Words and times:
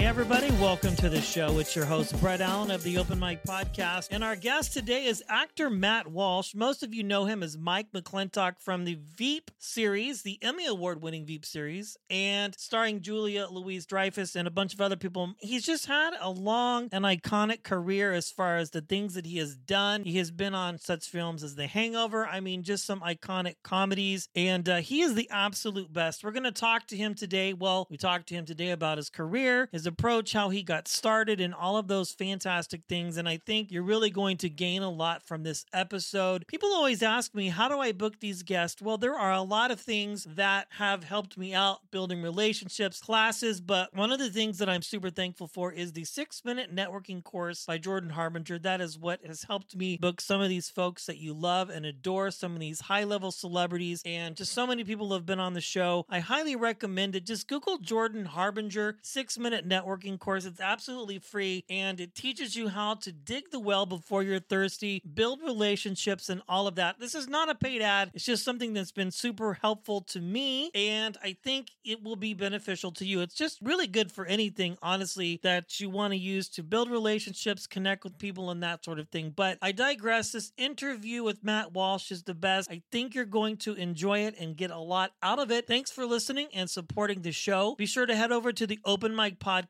Hey, 0.00 0.06
everybody, 0.06 0.50
welcome 0.52 0.96
to 0.96 1.10
the 1.10 1.20
show. 1.20 1.58
It's 1.58 1.76
your 1.76 1.84
host, 1.84 2.18
Brett 2.22 2.40
Allen 2.40 2.70
of 2.70 2.82
the 2.82 2.96
Open 2.96 3.20
Mic 3.20 3.44
Podcast. 3.44 4.08
And 4.10 4.24
our 4.24 4.34
guest 4.34 4.72
today 4.72 5.04
is 5.04 5.22
actor 5.28 5.68
Matt 5.68 6.06
Walsh. 6.06 6.54
Most 6.54 6.82
of 6.82 6.94
you 6.94 7.02
know 7.02 7.26
him 7.26 7.42
as 7.42 7.58
Mike 7.58 7.92
McLintock 7.92 8.58
from 8.60 8.86
the 8.86 8.94
Veep 8.94 9.50
series, 9.58 10.22
the 10.22 10.38
Emmy 10.40 10.66
Award 10.66 11.02
winning 11.02 11.26
Veep 11.26 11.44
series, 11.44 11.98
and 12.08 12.54
starring 12.58 13.02
Julia 13.02 13.46
Louise 13.50 13.84
Dreyfus 13.84 14.36
and 14.36 14.48
a 14.48 14.50
bunch 14.50 14.72
of 14.72 14.80
other 14.80 14.96
people. 14.96 15.34
He's 15.38 15.66
just 15.66 15.84
had 15.84 16.14
a 16.18 16.30
long 16.30 16.88
and 16.92 17.04
iconic 17.04 17.62
career 17.62 18.14
as 18.14 18.30
far 18.30 18.56
as 18.56 18.70
the 18.70 18.80
things 18.80 19.12
that 19.12 19.26
he 19.26 19.36
has 19.36 19.54
done. 19.54 20.04
He 20.04 20.16
has 20.16 20.30
been 20.30 20.54
on 20.54 20.78
such 20.78 21.10
films 21.10 21.42
as 21.42 21.56
The 21.56 21.66
Hangover. 21.66 22.26
I 22.26 22.40
mean, 22.40 22.62
just 22.62 22.86
some 22.86 23.02
iconic 23.02 23.56
comedies. 23.62 24.30
And 24.34 24.66
uh, 24.66 24.76
he 24.78 25.02
is 25.02 25.14
the 25.14 25.28
absolute 25.28 25.92
best. 25.92 26.24
We're 26.24 26.30
going 26.30 26.44
to 26.44 26.52
talk 26.52 26.86
to 26.86 26.96
him 26.96 27.14
today. 27.14 27.52
Well, 27.52 27.86
we 27.90 27.98
talked 27.98 28.28
to 28.28 28.34
him 28.34 28.46
today 28.46 28.70
about 28.70 28.96
his 28.96 29.10
career, 29.10 29.68
his 29.70 29.89
approach, 29.90 30.32
how 30.32 30.48
he 30.48 30.62
got 30.62 30.88
started, 30.88 31.40
and 31.40 31.54
all 31.54 31.76
of 31.76 31.88
those 31.88 32.12
fantastic 32.12 32.82
things. 32.88 33.16
And 33.16 33.28
I 33.28 33.36
think 33.36 33.70
you're 33.70 33.82
really 33.82 34.10
going 34.10 34.38
to 34.38 34.48
gain 34.48 34.82
a 34.82 34.90
lot 34.90 35.22
from 35.22 35.42
this 35.42 35.66
episode. 35.72 36.46
People 36.46 36.70
always 36.72 37.02
ask 37.02 37.34
me, 37.34 37.48
how 37.48 37.68
do 37.68 37.78
I 37.78 37.92
book 37.92 38.20
these 38.20 38.42
guests? 38.42 38.80
Well, 38.80 38.96
there 38.96 39.18
are 39.18 39.32
a 39.32 39.42
lot 39.42 39.70
of 39.70 39.80
things 39.80 40.24
that 40.36 40.68
have 40.70 41.04
helped 41.04 41.36
me 41.36 41.54
out 41.54 41.80
building 41.90 42.22
relationships, 42.22 43.00
classes, 43.00 43.60
but 43.60 43.94
one 43.94 44.12
of 44.12 44.18
the 44.18 44.30
things 44.30 44.58
that 44.58 44.68
I'm 44.68 44.82
super 44.82 45.10
thankful 45.10 45.48
for 45.48 45.72
is 45.72 45.92
the 45.92 46.04
six 46.04 46.44
minute 46.44 46.74
networking 46.74 47.22
course 47.22 47.64
by 47.66 47.78
Jordan 47.78 48.10
Harbinger. 48.10 48.58
That 48.58 48.80
is 48.80 48.98
what 48.98 49.24
has 49.26 49.42
helped 49.42 49.76
me 49.76 49.96
book 49.96 50.20
some 50.20 50.40
of 50.40 50.48
these 50.48 50.70
folks 50.70 51.06
that 51.06 51.18
you 51.18 51.34
love 51.34 51.68
and 51.70 51.84
adore, 51.84 52.30
some 52.30 52.54
of 52.54 52.60
these 52.60 52.80
high 52.80 53.04
level 53.04 53.30
celebrities, 53.30 54.02
and 54.04 54.36
just 54.36 54.52
so 54.52 54.66
many 54.66 54.84
people 54.84 55.12
have 55.12 55.26
been 55.26 55.40
on 55.40 55.54
the 55.54 55.60
show. 55.60 56.06
I 56.08 56.20
highly 56.20 56.56
recommend 56.56 57.16
it. 57.16 57.26
Just 57.26 57.48
Google 57.48 57.78
Jordan 57.78 58.24
Harbinger 58.24 58.98
six 59.02 59.38
minute 59.38 59.68
networking 59.68 59.79
course. 59.84 60.44
It's 60.44 60.60
absolutely 60.60 61.18
free 61.18 61.64
and 61.68 62.00
it 62.00 62.14
teaches 62.14 62.56
you 62.56 62.68
how 62.68 62.94
to 62.94 63.12
dig 63.12 63.50
the 63.50 63.60
well 63.60 63.86
before 63.86 64.22
you're 64.22 64.40
thirsty, 64.40 65.02
build 65.14 65.40
relationships, 65.42 66.28
and 66.28 66.42
all 66.48 66.66
of 66.66 66.74
that. 66.76 66.98
This 66.98 67.14
is 67.14 67.28
not 67.28 67.48
a 67.48 67.54
paid 67.54 67.82
ad, 67.82 68.10
it's 68.14 68.24
just 68.24 68.44
something 68.44 68.72
that's 68.72 68.92
been 68.92 69.10
super 69.10 69.54
helpful 69.54 70.00
to 70.02 70.20
me, 70.20 70.70
and 70.74 71.16
I 71.22 71.36
think 71.42 71.68
it 71.84 72.02
will 72.02 72.16
be 72.16 72.34
beneficial 72.34 72.92
to 72.92 73.06
you. 73.06 73.20
It's 73.20 73.34
just 73.34 73.58
really 73.62 73.86
good 73.86 74.12
for 74.12 74.26
anything, 74.26 74.76
honestly, 74.82 75.40
that 75.42 75.80
you 75.80 75.90
want 75.90 76.12
to 76.12 76.18
use 76.18 76.48
to 76.50 76.62
build 76.62 76.90
relationships, 76.90 77.66
connect 77.66 78.04
with 78.04 78.18
people, 78.18 78.50
and 78.50 78.62
that 78.62 78.84
sort 78.84 78.98
of 78.98 79.08
thing. 79.08 79.32
But 79.34 79.58
I 79.62 79.72
digress. 79.72 80.32
This 80.32 80.52
interview 80.56 81.22
with 81.22 81.44
Matt 81.44 81.72
Walsh 81.72 82.10
is 82.10 82.22
the 82.22 82.34
best. 82.34 82.70
I 82.70 82.82
think 82.90 83.14
you're 83.14 83.24
going 83.24 83.56
to 83.58 83.74
enjoy 83.74 84.20
it 84.20 84.36
and 84.38 84.56
get 84.56 84.70
a 84.70 84.78
lot 84.78 85.12
out 85.22 85.38
of 85.38 85.50
it. 85.50 85.66
Thanks 85.66 85.90
for 85.90 86.06
listening 86.06 86.48
and 86.52 86.68
supporting 86.68 87.22
the 87.22 87.32
show. 87.32 87.74
Be 87.76 87.86
sure 87.86 88.06
to 88.06 88.14
head 88.14 88.32
over 88.32 88.52
to 88.52 88.66
the 88.66 88.78
Open 88.84 89.14
Mic 89.14 89.38
Podcast 89.38 89.69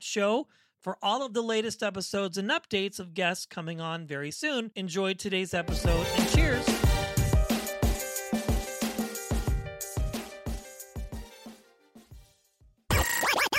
show 0.00 0.46
for 0.80 0.96
all 1.00 1.24
of 1.24 1.32
the 1.32 1.42
latest 1.42 1.82
episodes 1.82 2.36
and 2.36 2.50
updates 2.50 2.98
of 2.98 3.14
guests 3.14 3.46
coming 3.46 3.80
on 3.80 4.06
very 4.06 4.30
soon. 4.30 4.70
Enjoy 4.74 5.14
today's 5.14 5.54
episode 5.54 6.06
and 6.16 6.28
cheers. 6.30 6.68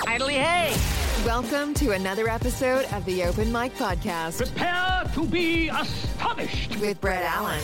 Idly 0.06 0.36
hey! 0.36 0.76
Welcome 1.26 1.74
to 1.76 1.92
another 1.92 2.28
episode 2.28 2.86
of 2.92 3.06
the 3.06 3.24
Open 3.24 3.50
Mic 3.50 3.74
Podcast. 3.76 4.38
Prepare 4.38 5.10
to 5.14 5.26
be 5.26 5.70
astonished 5.70 6.78
with 6.82 7.00
Brett 7.00 7.24
Allen. 7.24 7.62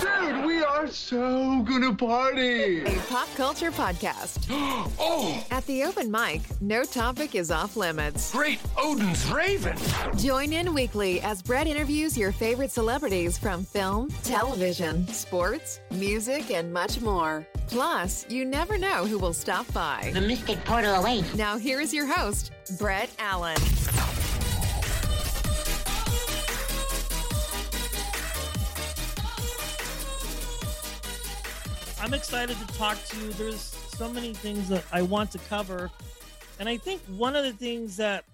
Dude, 0.00 0.46
we 0.46 0.51
are 0.82 0.88
so 0.88 1.62
gonna 1.62 1.94
party! 1.94 2.82
A 2.82 2.98
pop 3.08 3.28
culture 3.36 3.70
podcast. 3.70 4.46
oh! 4.98 5.44
At 5.52 5.64
the 5.66 5.84
open 5.84 6.10
mic, 6.10 6.40
no 6.60 6.82
topic 6.82 7.36
is 7.36 7.52
off 7.52 7.76
limits. 7.76 8.32
Great 8.32 8.58
Odin's 8.76 9.30
Raven! 9.30 9.76
Join 10.18 10.52
in 10.52 10.74
weekly 10.74 11.20
as 11.20 11.40
Brett 11.40 11.68
interviews 11.68 12.18
your 12.18 12.32
favorite 12.32 12.72
celebrities 12.72 13.38
from 13.38 13.62
film, 13.64 14.08
television, 14.24 15.06
sports, 15.06 15.78
music, 15.92 16.50
and 16.50 16.72
much 16.72 17.00
more. 17.00 17.46
Plus, 17.68 18.26
you 18.28 18.44
never 18.44 18.76
know 18.76 19.06
who 19.06 19.18
will 19.18 19.32
stop 19.32 19.72
by. 19.72 20.10
The 20.14 20.20
mystic 20.20 20.64
portal 20.64 20.94
awaits. 20.96 21.32
Now, 21.36 21.58
here 21.58 21.80
is 21.80 21.94
your 21.94 22.06
host, 22.06 22.50
Brett 22.76 23.08
Allen. 23.20 23.56
I'm 32.02 32.14
excited 32.14 32.56
to 32.58 32.66
talk 32.76 32.98
to 33.04 33.16
you. 33.16 33.32
There's 33.34 33.60
so 33.60 34.08
many 34.08 34.34
things 34.34 34.68
that 34.70 34.84
I 34.90 35.02
want 35.02 35.30
to 35.30 35.38
cover. 35.38 35.88
And 36.58 36.68
I 36.68 36.76
think 36.76 37.00
one 37.02 37.36
of 37.36 37.44
the 37.44 37.52
things 37.52 37.96
that 37.98 38.24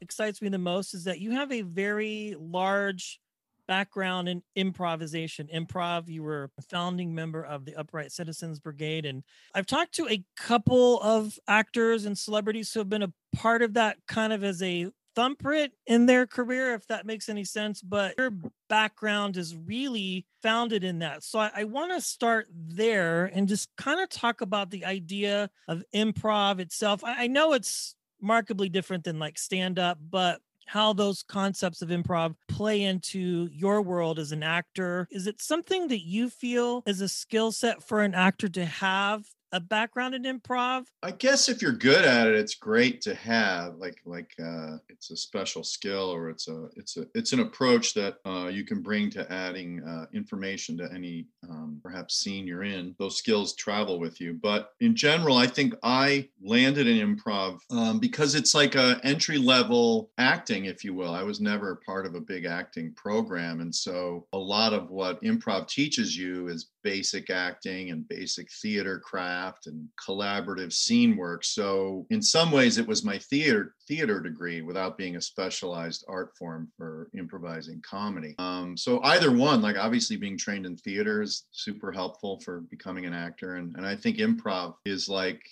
excites 0.00 0.40
me 0.40 0.48
the 0.48 0.56
most 0.56 0.94
is 0.94 1.04
that 1.04 1.20
you 1.20 1.32
have 1.32 1.52
a 1.52 1.60
very 1.60 2.34
large 2.40 3.20
background 3.68 4.30
in 4.30 4.42
improvisation. 4.56 5.50
Improv, 5.54 6.08
you 6.08 6.22
were 6.22 6.50
a 6.56 6.62
founding 6.62 7.14
member 7.14 7.44
of 7.44 7.66
the 7.66 7.76
Upright 7.76 8.10
Citizens 8.10 8.58
Brigade. 8.58 9.04
And 9.04 9.22
I've 9.54 9.66
talked 9.66 9.94
to 9.96 10.08
a 10.08 10.24
couple 10.34 10.98
of 11.00 11.38
actors 11.46 12.06
and 12.06 12.16
celebrities 12.16 12.72
who 12.72 12.80
have 12.80 12.88
been 12.88 13.02
a 13.02 13.12
part 13.34 13.60
of 13.60 13.74
that 13.74 13.98
kind 14.08 14.32
of 14.32 14.42
as 14.42 14.62
a 14.62 14.90
thumbprint 15.14 15.72
in 15.86 16.06
their 16.06 16.26
career, 16.26 16.74
if 16.74 16.86
that 16.88 17.06
makes 17.06 17.28
any 17.28 17.44
sense. 17.44 17.82
But 17.82 18.14
your 18.18 18.32
background 18.68 19.36
is 19.36 19.56
really 19.56 20.26
founded 20.42 20.84
in 20.84 21.00
that. 21.00 21.22
So 21.24 21.38
I, 21.38 21.50
I 21.56 21.64
want 21.64 21.92
to 21.92 22.00
start 22.00 22.48
there 22.52 23.26
and 23.26 23.48
just 23.48 23.68
kind 23.76 24.00
of 24.00 24.08
talk 24.08 24.40
about 24.40 24.70
the 24.70 24.84
idea 24.84 25.50
of 25.68 25.84
improv 25.94 26.60
itself. 26.60 27.04
I, 27.04 27.24
I 27.24 27.26
know 27.26 27.52
it's 27.52 27.94
markedly 28.20 28.68
different 28.68 29.04
than 29.04 29.18
like 29.18 29.38
stand 29.38 29.78
up, 29.78 29.98
but 30.10 30.40
how 30.66 30.92
those 30.92 31.24
concepts 31.24 31.82
of 31.82 31.88
improv 31.88 32.36
play 32.46 32.82
into 32.82 33.48
your 33.50 33.82
world 33.82 34.20
as 34.20 34.30
an 34.30 34.44
actor. 34.44 35.08
Is 35.10 35.26
it 35.26 35.42
something 35.42 35.88
that 35.88 36.06
you 36.06 36.30
feel 36.30 36.84
is 36.86 37.00
a 37.00 37.08
skill 37.08 37.50
set 37.50 37.82
for 37.82 38.02
an 38.02 38.14
actor 38.14 38.48
to 38.50 38.64
have 38.64 39.24
a 39.52 39.60
background 39.60 40.14
in 40.14 40.22
improv? 40.22 40.86
I 41.02 41.10
guess 41.10 41.48
if 41.48 41.60
you're 41.60 41.72
good 41.72 42.04
at 42.04 42.28
it, 42.28 42.34
it's 42.34 42.54
great 42.54 43.00
to 43.02 43.14
have. 43.14 43.76
Like 43.76 44.00
like 44.04 44.32
uh, 44.42 44.76
it's 44.88 45.10
a 45.10 45.16
special 45.16 45.64
skill 45.64 46.10
or 46.10 46.30
it's 46.30 46.48
a 46.48 46.68
it's 46.76 46.96
a 46.96 47.06
it's 47.14 47.32
an 47.32 47.40
approach 47.40 47.94
that 47.94 48.16
uh, 48.24 48.48
you 48.48 48.64
can 48.64 48.82
bring 48.82 49.10
to 49.10 49.30
adding 49.32 49.82
uh, 49.84 50.06
information 50.12 50.76
to 50.78 50.92
any 50.92 51.26
um, 51.48 51.80
perhaps 51.82 52.16
scene 52.16 52.46
you're 52.46 52.62
in. 52.62 52.94
Those 52.98 53.16
skills 53.16 53.54
travel 53.54 53.98
with 53.98 54.20
you. 54.20 54.34
But 54.34 54.72
in 54.80 54.94
general, 54.94 55.36
I 55.36 55.46
think 55.46 55.74
I 55.82 56.28
landed 56.42 56.86
in 56.86 57.16
improv 57.16 57.58
um, 57.70 57.98
because 57.98 58.34
it's 58.34 58.54
like 58.54 58.74
a 58.74 59.00
entry 59.02 59.38
level 59.38 60.10
acting, 60.18 60.66
if 60.66 60.84
you 60.84 60.94
will. 60.94 61.12
I 61.12 61.22
was 61.22 61.40
never 61.40 61.80
part 61.86 62.06
of 62.06 62.14
a 62.14 62.20
big 62.20 62.44
acting 62.44 62.92
program, 62.94 63.60
and 63.60 63.74
so 63.74 64.26
a 64.32 64.38
lot 64.38 64.72
of 64.72 64.90
what 64.90 65.22
improv 65.22 65.68
teaches 65.68 66.16
you 66.16 66.48
is 66.48 66.70
basic 66.82 67.30
acting 67.30 67.90
and 67.90 68.08
basic 68.08 68.50
theater 68.50 68.98
craft 68.98 69.39
and 69.66 69.88
collaborative 70.06 70.72
scene 70.72 71.16
work. 71.16 71.44
So 71.44 72.06
in 72.10 72.22
some 72.22 72.50
ways 72.50 72.78
it 72.78 72.86
was 72.86 73.04
my 73.04 73.18
theater 73.18 73.74
theater 73.88 74.20
degree 74.20 74.62
without 74.62 74.96
being 74.96 75.16
a 75.16 75.20
specialized 75.20 76.04
art 76.08 76.30
form 76.38 76.68
for 76.76 77.10
improvising 77.16 77.82
comedy. 77.88 78.34
Um, 78.38 78.76
so 78.76 79.02
either 79.02 79.32
one, 79.32 79.60
like 79.62 79.76
obviously 79.76 80.16
being 80.16 80.38
trained 80.38 80.66
in 80.66 80.76
theater 80.76 81.22
is 81.22 81.46
super 81.50 81.90
helpful 81.90 82.40
for 82.40 82.60
becoming 82.70 83.06
an 83.06 83.14
actor. 83.14 83.56
And, 83.56 83.74
and 83.76 83.84
I 83.84 83.96
think 83.96 84.18
improv 84.18 84.74
is 84.84 85.08
like 85.08 85.42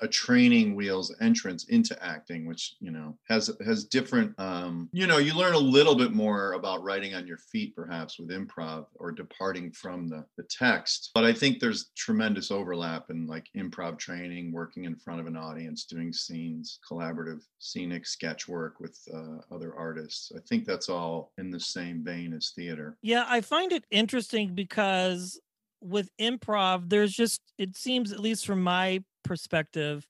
a 0.00 0.08
training 0.08 0.74
wheels 0.74 1.14
entrance 1.20 1.64
into 1.64 2.00
acting 2.04 2.46
which 2.46 2.76
you 2.80 2.90
know 2.90 3.16
has 3.28 3.50
has 3.64 3.84
different 3.84 4.38
um 4.38 4.88
you 4.92 5.06
know 5.06 5.18
you 5.18 5.34
learn 5.34 5.54
a 5.54 5.58
little 5.58 5.94
bit 5.94 6.12
more 6.12 6.52
about 6.52 6.82
writing 6.82 7.14
on 7.14 7.26
your 7.26 7.38
feet 7.38 7.74
perhaps 7.74 8.18
with 8.18 8.30
improv 8.30 8.86
or 8.96 9.10
departing 9.12 9.70
from 9.72 10.08
the 10.08 10.24
the 10.36 10.44
text. 10.44 11.10
But 11.14 11.24
i 11.24 11.32
think 11.32 11.58
there's 11.58 11.90
tremendous 11.96 12.50
overlap 12.50 13.10
in 13.10 13.26
like 13.26 13.46
improv 13.56 13.98
training 13.98 14.52
working 14.52 14.84
in 14.84 14.96
front 14.96 15.20
of 15.20 15.26
an 15.26 15.36
audience 15.36 15.84
doing 15.84 16.12
scenes 16.12 16.78
collaborative 16.88 17.42
scenic 17.58 18.06
sketch 18.06 18.48
work 18.48 18.80
with 18.80 18.98
uh, 19.12 19.54
other 19.54 19.74
artists. 19.74 20.32
I 20.36 20.40
think 20.48 20.64
that's 20.64 20.88
all 20.88 21.32
in 21.38 21.50
the 21.50 21.60
same 21.60 22.04
vein 22.04 22.32
as 22.32 22.52
theater. 22.54 22.96
Yeah 23.02 23.24
i 23.28 23.40
find 23.40 23.72
it 23.72 23.84
interesting 23.90 24.54
because 24.54 25.40
with 25.80 26.08
improv 26.20 26.88
there's 26.88 27.12
just 27.12 27.40
it 27.58 27.76
seems 27.76 28.12
at 28.12 28.20
least 28.20 28.46
from 28.46 28.62
my 28.62 29.02
perspective 29.24 30.06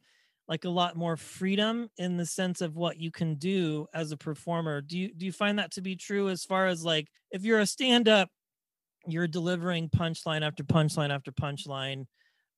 like 0.46 0.64
a 0.64 0.70
lot 0.70 0.96
more 0.96 1.16
freedom 1.16 1.88
in 1.96 2.18
the 2.18 2.26
sense 2.26 2.60
of 2.60 2.76
what 2.76 2.98
you 2.98 3.10
can 3.10 3.36
do 3.36 3.86
as 3.94 4.12
a 4.12 4.16
performer. 4.16 4.82
Do 4.82 4.98
you 4.98 5.14
do 5.14 5.24
you 5.24 5.32
find 5.32 5.58
that 5.58 5.72
to 5.72 5.80
be 5.80 5.96
true 5.96 6.28
as 6.28 6.44
far 6.44 6.66
as 6.66 6.84
like 6.84 7.08
if 7.30 7.44
you're 7.44 7.60
a 7.60 7.66
stand 7.66 8.08
up 8.08 8.28
you're 9.06 9.28
delivering 9.28 9.88
punchline 9.88 10.42
after 10.42 10.64
punchline 10.64 11.10
after 11.10 11.30
punchline 11.30 12.06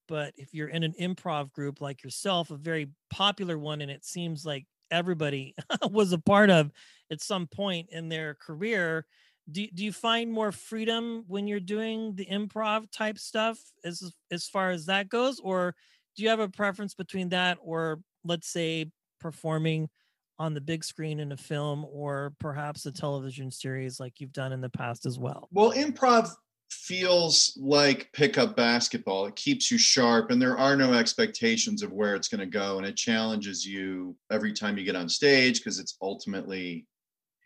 but 0.08 0.32
if 0.37 0.55
you're 0.55 0.69
in 0.69 0.85
an 0.85 0.94
improv 1.00 1.53
group 1.53 1.81
like 1.81 2.05
yourself 2.05 2.50
a 2.50 2.56
very 2.56 2.88
popular 3.11 3.59
one 3.59 3.81
and 3.81 3.91
it 3.91 4.05
seems 4.05 4.44
like 4.47 4.64
everybody 4.91 5.55
was 5.91 6.12
a 6.12 6.19
part 6.19 6.50
of 6.50 6.70
at 7.11 7.20
some 7.20 7.47
point 7.49 7.88
in 7.91 8.09
their 8.09 8.35
career 8.35 9.06
do, 9.50 9.67
do 9.69 9.85
you 9.85 9.93
find 9.93 10.32
more 10.32 10.52
freedom 10.52 11.25
when 11.29 11.47
you're 11.47 11.61
doing 11.61 12.14
the 12.17 12.26
improv 12.26 12.91
type 12.91 13.19
stuff 13.19 13.59
as 13.85 14.12
as 14.31 14.49
far 14.49 14.70
as 14.70 14.87
that 14.87 15.09
goes? 15.09 15.38
Or 15.38 15.76
do 16.16 16.22
you 16.22 16.28
have 16.28 16.40
a 16.40 16.48
preference 16.48 16.94
between 16.94 17.28
that 17.30 17.58
or 17.62 18.00
let's 18.24 18.48
say 18.48 18.90
performing 19.20 19.88
on 20.38 20.54
the 20.54 20.60
big 20.60 20.84
screen 20.84 21.20
in 21.20 21.32
a 21.32 21.36
film 21.36 21.86
or 21.90 22.34
perhaps 22.38 22.84
a 22.86 22.92
television 22.92 23.50
series 23.50 24.00
like 24.00 24.20
you've 24.20 24.32
done 24.32 24.52
in 24.52 24.60
the 24.60 24.68
past 24.68 25.06
as 25.06 25.18
well 25.18 25.48
well 25.52 25.72
improv 25.72 26.30
feels 26.70 27.56
like 27.60 28.10
pickup 28.12 28.56
basketball 28.56 29.26
it 29.26 29.36
keeps 29.36 29.70
you 29.70 29.78
sharp 29.78 30.30
and 30.30 30.42
there 30.42 30.58
are 30.58 30.76
no 30.76 30.92
expectations 30.92 31.82
of 31.82 31.92
where 31.92 32.16
it's 32.16 32.28
going 32.28 32.40
to 32.40 32.46
go 32.46 32.78
and 32.78 32.86
it 32.86 32.96
challenges 32.96 33.64
you 33.64 34.16
every 34.32 34.52
time 34.52 34.76
you 34.76 34.84
get 34.84 34.96
on 34.96 35.08
stage 35.08 35.60
because 35.60 35.78
it's 35.78 35.96
ultimately 36.02 36.84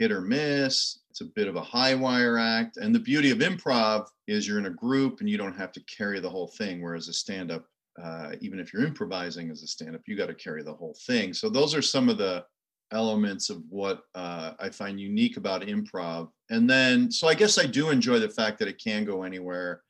hit 0.01 0.11
or 0.11 0.23
miss. 0.23 0.99
It's 1.11 1.21
a 1.21 1.27
bit 1.27 1.47
of 1.47 1.57
a 1.57 1.63
high 1.63 1.95
wire 1.95 2.39
act. 2.39 2.79
And 2.79 2.93
the 2.93 2.99
beauty 2.99 3.31
of 3.31 3.39
improv 3.39 4.07
is 4.27 4.49
you're 4.49 4.59
in 4.59 4.67
a 4.67 4.71
group 4.71 5.21
and 5.21 5.29
you 5.29 5.37
don't 5.37 5.57
have 5.57 5.73
to 5.73 5.85
carry 5.85 6.19
the 6.21 6.31
whole 6.31 6.49
thing. 6.49 6.83
Whereas 6.83 7.07
a 7.09 7.13
stand 7.13 7.53
up, 7.53 7.67
uh, 8.03 8.33
even 8.41 8.59
if 8.59 8.73
you're 8.73 8.85
improvising 8.85 9.51
as 9.51 9.63
a 9.63 9.67
stand 9.67 9.95
up, 9.95 10.03
you 10.07 10.17
got 10.17 10.27
to 10.27 10.35
carry 10.35 10.63
the 10.63 10.73
whole 10.73 10.97
thing. 11.07 11.33
So 11.33 11.49
those 11.49 11.75
are 11.75 11.83
some 11.83 12.09
of 12.09 12.19
the 12.19 12.45
elements 12.93 13.51
of 13.51 13.63
what 13.69 14.03
uh, 14.15 14.53
I 14.59 14.69
find 14.71 15.01
unique 15.01 15.37
about 15.37 15.63
improv. 15.63 16.31
And 16.51 16.69
then, 16.69 17.11
so 17.11 17.29
I 17.29 17.35
guess 17.35 17.59
I 17.59 17.67
do 17.67 17.91
enjoy 17.91 18.19
the 18.19 18.29
fact 18.29 18.59
that 18.59 18.69
it 18.69 18.83
can 18.83 19.05
go 19.05 19.23
anywhere 19.23 19.83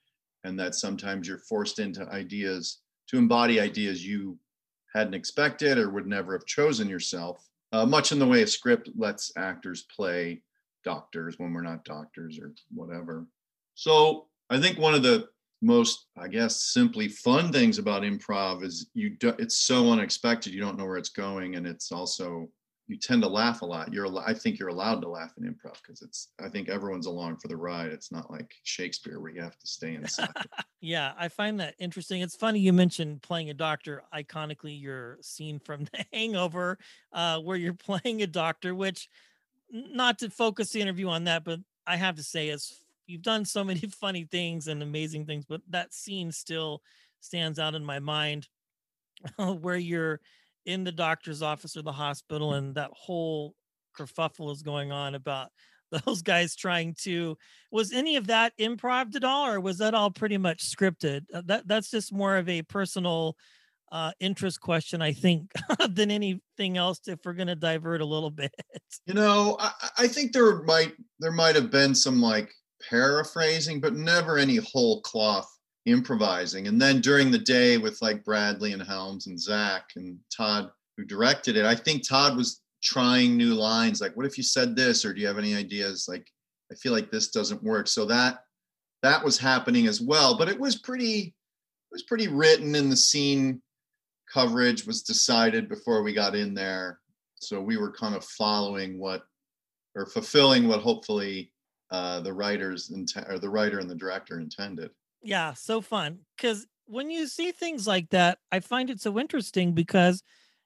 and 0.44 0.58
that 0.58 0.74
sometimes 0.74 1.28
you're 1.28 1.38
forced 1.38 1.78
into 1.78 2.08
ideas 2.08 2.78
to 3.08 3.18
embody 3.18 3.60
ideas 3.60 4.06
you 4.06 4.38
hadn't 4.94 5.14
expected 5.14 5.78
or 5.78 5.90
would 5.90 6.06
never 6.06 6.32
have 6.32 6.46
chosen 6.46 6.88
yourself 6.88 7.46
uh, 7.72 7.86
much 7.86 8.12
in 8.12 8.18
the 8.18 8.26
way 8.26 8.42
a 8.42 8.46
script 8.46 8.90
lets 8.96 9.32
actors 9.36 9.86
play 9.94 10.42
doctors 10.84 11.38
when 11.38 11.52
we're 11.52 11.62
not 11.62 11.84
doctors 11.84 12.38
or 12.38 12.52
whatever. 12.74 13.26
So 13.74 14.26
I 14.48 14.60
think 14.60 14.78
one 14.78 14.94
of 14.94 15.02
the 15.02 15.28
most, 15.62 16.06
I 16.16 16.28
guess, 16.28 16.62
simply 16.72 17.08
fun 17.08 17.52
things 17.52 17.78
about 17.78 18.02
improv 18.02 18.64
is 18.64 18.88
you 18.94 19.10
do, 19.10 19.34
it's 19.38 19.58
so 19.58 19.90
unexpected. 19.90 20.54
You 20.54 20.60
don't 20.60 20.78
know 20.78 20.86
where 20.86 20.96
it's 20.96 21.10
going, 21.10 21.56
and 21.56 21.66
it's 21.66 21.92
also 21.92 22.48
you 22.90 22.96
tend 22.96 23.22
to 23.22 23.28
laugh 23.28 23.62
a 23.62 23.64
lot. 23.64 23.92
You're, 23.92 24.08
I 24.26 24.34
think 24.34 24.58
you're 24.58 24.68
allowed 24.68 25.00
to 25.02 25.08
laugh 25.08 25.30
in 25.38 25.44
improv 25.44 25.76
because 25.80 26.02
it's, 26.02 26.32
I 26.44 26.48
think 26.48 26.68
everyone's 26.68 27.06
along 27.06 27.36
for 27.36 27.46
the 27.46 27.56
ride. 27.56 27.92
It's 27.92 28.10
not 28.10 28.32
like 28.32 28.52
Shakespeare 28.64 29.20
where 29.20 29.30
you 29.30 29.40
have 29.42 29.56
to 29.56 29.66
stay 29.66 29.94
inside. 29.94 30.28
yeah, 30.80 31.12
I 31.16 31.28
find 31.28 31.60
that 31.60 31.76
interesting. 31.78 32.20
It's 32.20 32.34
funny 32.34 32.58
you 32.58 32.72
mentioned 32.72 33.22
playing 33.22 33.48
a 33.48 33.54
doctor. 33.54 34.02
Iconically, 34.12 34.80
your 34.80 35.18
scene 35.20 35.60
from 35.60 35.84
The 35.92 36.04
Hangover, 36.12 36.78
uh, 37.12 37.38
where 37.38 37.56
you're 37.56 37.74
playing 37.74 38.22
a 38.22 38.26
doctor, 38.26 38.74
which, 38.74 39.08
not 39.70 40.18
to 40.18 40.28
focus 40.28 40.70
the 40.70 40.80
interview 40.80 41.08
on 41.08 41.24
that, 41.24 41.44
but 41.44 41.60
I 41.86 41.96
have 41.96 42.16
to 42.16 42.24
say, 42.24 42.50
as 42.50 42.74
you've 43.10 43.22
done 43.22 43.44
so 43.44 43.64
many 43.64 43.80
funny 44.00 44.24
things 44.30 44.68
and 44.68 44.82
amazing 44.82 45.26
things, 45.26 45.44
but 45.44 45.60
that 45.68 45.92
scene 45.92 46.32
still 46.32 46.82
stands 47.20 47.58
out 47.58 47.74
in 47.74 47.84
my 47.84 47.98
mind, 47.98 48.48
where 49.36 49.76
you're 49.76 50.20
in 50.66 50.84
the 50.84 50.92
doctor's 50.92 51.42
office 51.42 51.76
or 51.76 51.82
the 51.82 51.92
hospital 51.92 52.54
and 52.54 52.74
that 52.74 52.90
whole 52.92 53.54
kerfuffle 53.98 54.52
is 54.52 54.62
going 54.62 54.92
on 54.92 55.14
about 55.14 55.48
those 56.06 56.22
guys 56.22 56.54
trying 56.54 56.94
to 57.02 57.36
was 57.72 57.92
any 57.92 58.14
of 58.16 58.28
that 58.28 58.52
improv 58.58 59.14
at 59.16 59.24
all 59.24 59.46
or 59.46 59.60
was 59.60 59.78
that 59.78 59.94
all 59.94 60.10
pretty 60.10 60.38
much 60.38 60.70
scripted? 60.70 61.22
Uh, 61.34 61.42
that 61.46 61.66
that's 61.66 61.90
just 61.90 62.12
more 62.12 62.36
of 62.36 62.48
a 62.48 62.62
personal 62.62 63.36
uh, 63.92 64.12
interest 64.20 64.60
question 64.60 65.02
i 65.02 65.12
think 65.12 65.50
than 65.88 66.12
anything 66.12 66.76
else 66.76 67.00
if 67.08 67.18
we're 67.24 67.32
going 67.32 67.48
to 67.48 67.56
divert 67.56 68.00
a 68.00 68.04
little 68.04 68.30
bit. 68.30 68.54
You 69.04 69.14
know 69.14 69.56
I, 69.58 69.72
I 69.98 70.06
think 70.06 70.32
there 70.32 70.62
might 70.62 70.94
there 71.18 71.32
might 71.32 71.56
have 71.56 71.72
been 71.72 71.96
some 71.96 72.22
like 72.22 72.52
paraphrasing 72.88 73.80
but 73.80 73.94
never 73.94 74.38
any 74.38 74.56
whole 74.56 75.00
cloth 75.02 75.48
improvising. 75.86 76.66
And 76.66 76.80
then 76.80 77.00
during 77.00 77.30
the 77.30 77.38
day 77.38 77.78
with 77.78 78.00
like 78.02 78.24
Bradley 78.24 78.72
and 78.72 78.82
Helms 78.82 79.26
and 79.26 79.40
Zach 79.40 79.90
and 79.96 80.18
Todd, 80.34 80.70
who 80.96 81.04
directed 81.04 81.56
it, 81.56 81.64
I 81.64 81.74
think 81.74 82.06
Todd 82.06 82.36
was 82.36 82.60
trying 82.82 83.36
new 83.36 83.54
lines. 83.54 84.00
Like, 84.00 84.16
what 84.16 84.26
if 84.26 84.36
you 84.36 84.44
said 84.44 84.76
this? 84.76 85.04
Or 85.04 85.12
do 85.12 85.20
you 85.20 85.26
have 85.26 85.38
any 85.38 85.54
ideas? 85.54 86.06
Like, 86.08 86.26
I 86.70 86.74
feel 86.76 86.92
like 86.92 87.10
this 87.10 87.28
doesn't 87.28 87.62
work. 87.62 87.88
So 87.88 88.04
that 88.06 88.44
that 89.02 89.24
was 89.24 89.38
happening 89.38 89.86
as 89.86 90.00
well. 90.00 90.36
But 90.36 90.48
it 90.48 90.58
was 90.58 90.76
pretty, 90.76 91.18
it 91.20 91.92
was 91.92 92.02
pretty 92.02 92.28
written 92.28 92.74
and 92.74 92.92
the 92.92 92.96
scene 92.96 93.62
coverage 94.32 94.86
was 94.86 95.02
decided 95.02 95.68
before 95.68 96.02
we 96.02 96.12
got 96.12 96.34
in 96.34 96.54
there. 96.54 97.00
So 97.36 97.60
we 97.60 97.76
were 97.76 97.92
kind 97.92 98.14
of 98.14 98.24
following 98.24 98.98
what 98.98 99.22
or 99.96 100.06
fulfilling 100.06 100.68
what 100.68 100.80
hopefully 100.80 101.49
uh, 101.90 102.20
the 102.20 102.32
writers 102.32 102.90
int- 102.90 103.28
or 103.28 103.38
the 103.38 103.48
writer 103.48 103.78
and 103.78 103.90
the 103.90 103.94
director 103.94 104.38
intended. 104.38 104.90
Yeah, 105.22 105.54
so 105.54 105.80
fun. 105.80 106.20
Because 106.36 106.66
when 106.86 107.10
you 107.10 107.26
see 107.26 107.52
things 107.52 107.86
like 107.86 108.10
that, 108.10 108.38
I 108.50 108.60
find 108.60 108.90
it 108.90 109.00
so 109.00 109.18
interesting 109.18 109.72
because 109.72 110.22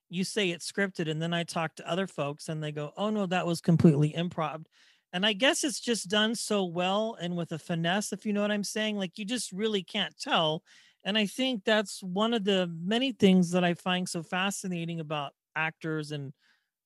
you 0.08 0.24
say 0.24 0.50
it's 0.50 0.70
scripted, 0.70 1.10
and 1.10 1.20
then 1.20 1.34
I 1.34 1.44
talk 1.44 1.74
to 1.76 1.90
other 1.90 2.06
folks 2.06 2.48
and 2.48 2.62
they 2.62 2.72
go, 2.72 2.92
oh 2.96 3.10
no, 3.10 3.26
that 3.26 3.46
was 3.46 3.60
completely 3.60 4.12
improv. 4.12 4.64
And 5.12 5.24
I 5.24 5.32
guess 5.32 5.62
it's 5.64 5.80
just 5.80 6.08
done 6.08 6.34
so 6.34 6.64
well 6.64 7.16
and 7.20 7.36
with 7.36 7.52
a 7.52 7.58
finesse, 7.58 8.12
if 8.12 8.26
you 8.26 8.32
know 8.32 8.42
what 8.42 8.50
I'm 8.50 8.64
saying. 8.64 8.96
Like 8.96 9.16
you 9.16 9.24
just 9.24 9.52
really 9.52 9.82
can't 9.82 10.16
tell. 10.18 10.62
And 11.04 11.16
I 11.16 11.26
think 11.26 11.64
that's 11.64 12.02
one 12.02 12.34
of 12.34 12.44
the 12.44 12.68
many 12.82 13.12
things 13.12 13.50
that 13.52 13.62
I 13.62 13.74
find 13.74 14.08
so 14.08 14.22
fascinating 14.22 15.00
about 15.00 15.32
actors 15.54 16.10
and 16.10 16.32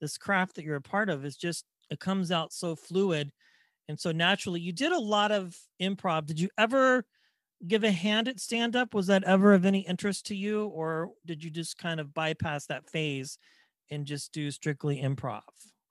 this 0.00 0.19
craft 0.19 0.56
that 0.56 0.64
you're 0.64 0.76
a 0.76 0.82
part 0.82 1.08
of 1.08 1.25
is 1.25 1.37
just 1.37 1.64
it 1.90 2.00
comes 2.00 2.31
out 2.31 2.52
so 2.52 2.76
fluid 2.76 3.32
and 3.88 3.99
so 3.99 4.12
naturally. 4.12 4.61
You 4.61 4.73
did 4.73 4.93
a 4.93 4.99
lot 4.99 5.32
of 5.32 5.56
improv. 5.81 6.26
Did 6.26 6.38
you 6.38 6.50
ever 6.58 7.05
give 7.67 7.82
a 7.82 7.90
hand 7.90 8.29
at 8.29 8.38
stand 8.38 8.76
up? 8.76 8.94
Was 8.94 9.08
that 9.08 9.25
ever 9.25 9.55
of 9.55 9.64
any 9.64 9.81
interest 9.81 10.26
to 10.26 10.37
you, 10.37 10.67
or 10.67 11.11
did 11.26 11.43
you 11.43 11.50
just 11.50 11.79
kind 11.79 11.99
of 11.99 12.14
bypass 12.14 12.67
that 12.67 12.88
phase 12.88 13.38
and 13.90 14.06
just 14.06 14.32
do 14.32 14.50
strictly 14.50 15.00
improv 15.00 15.40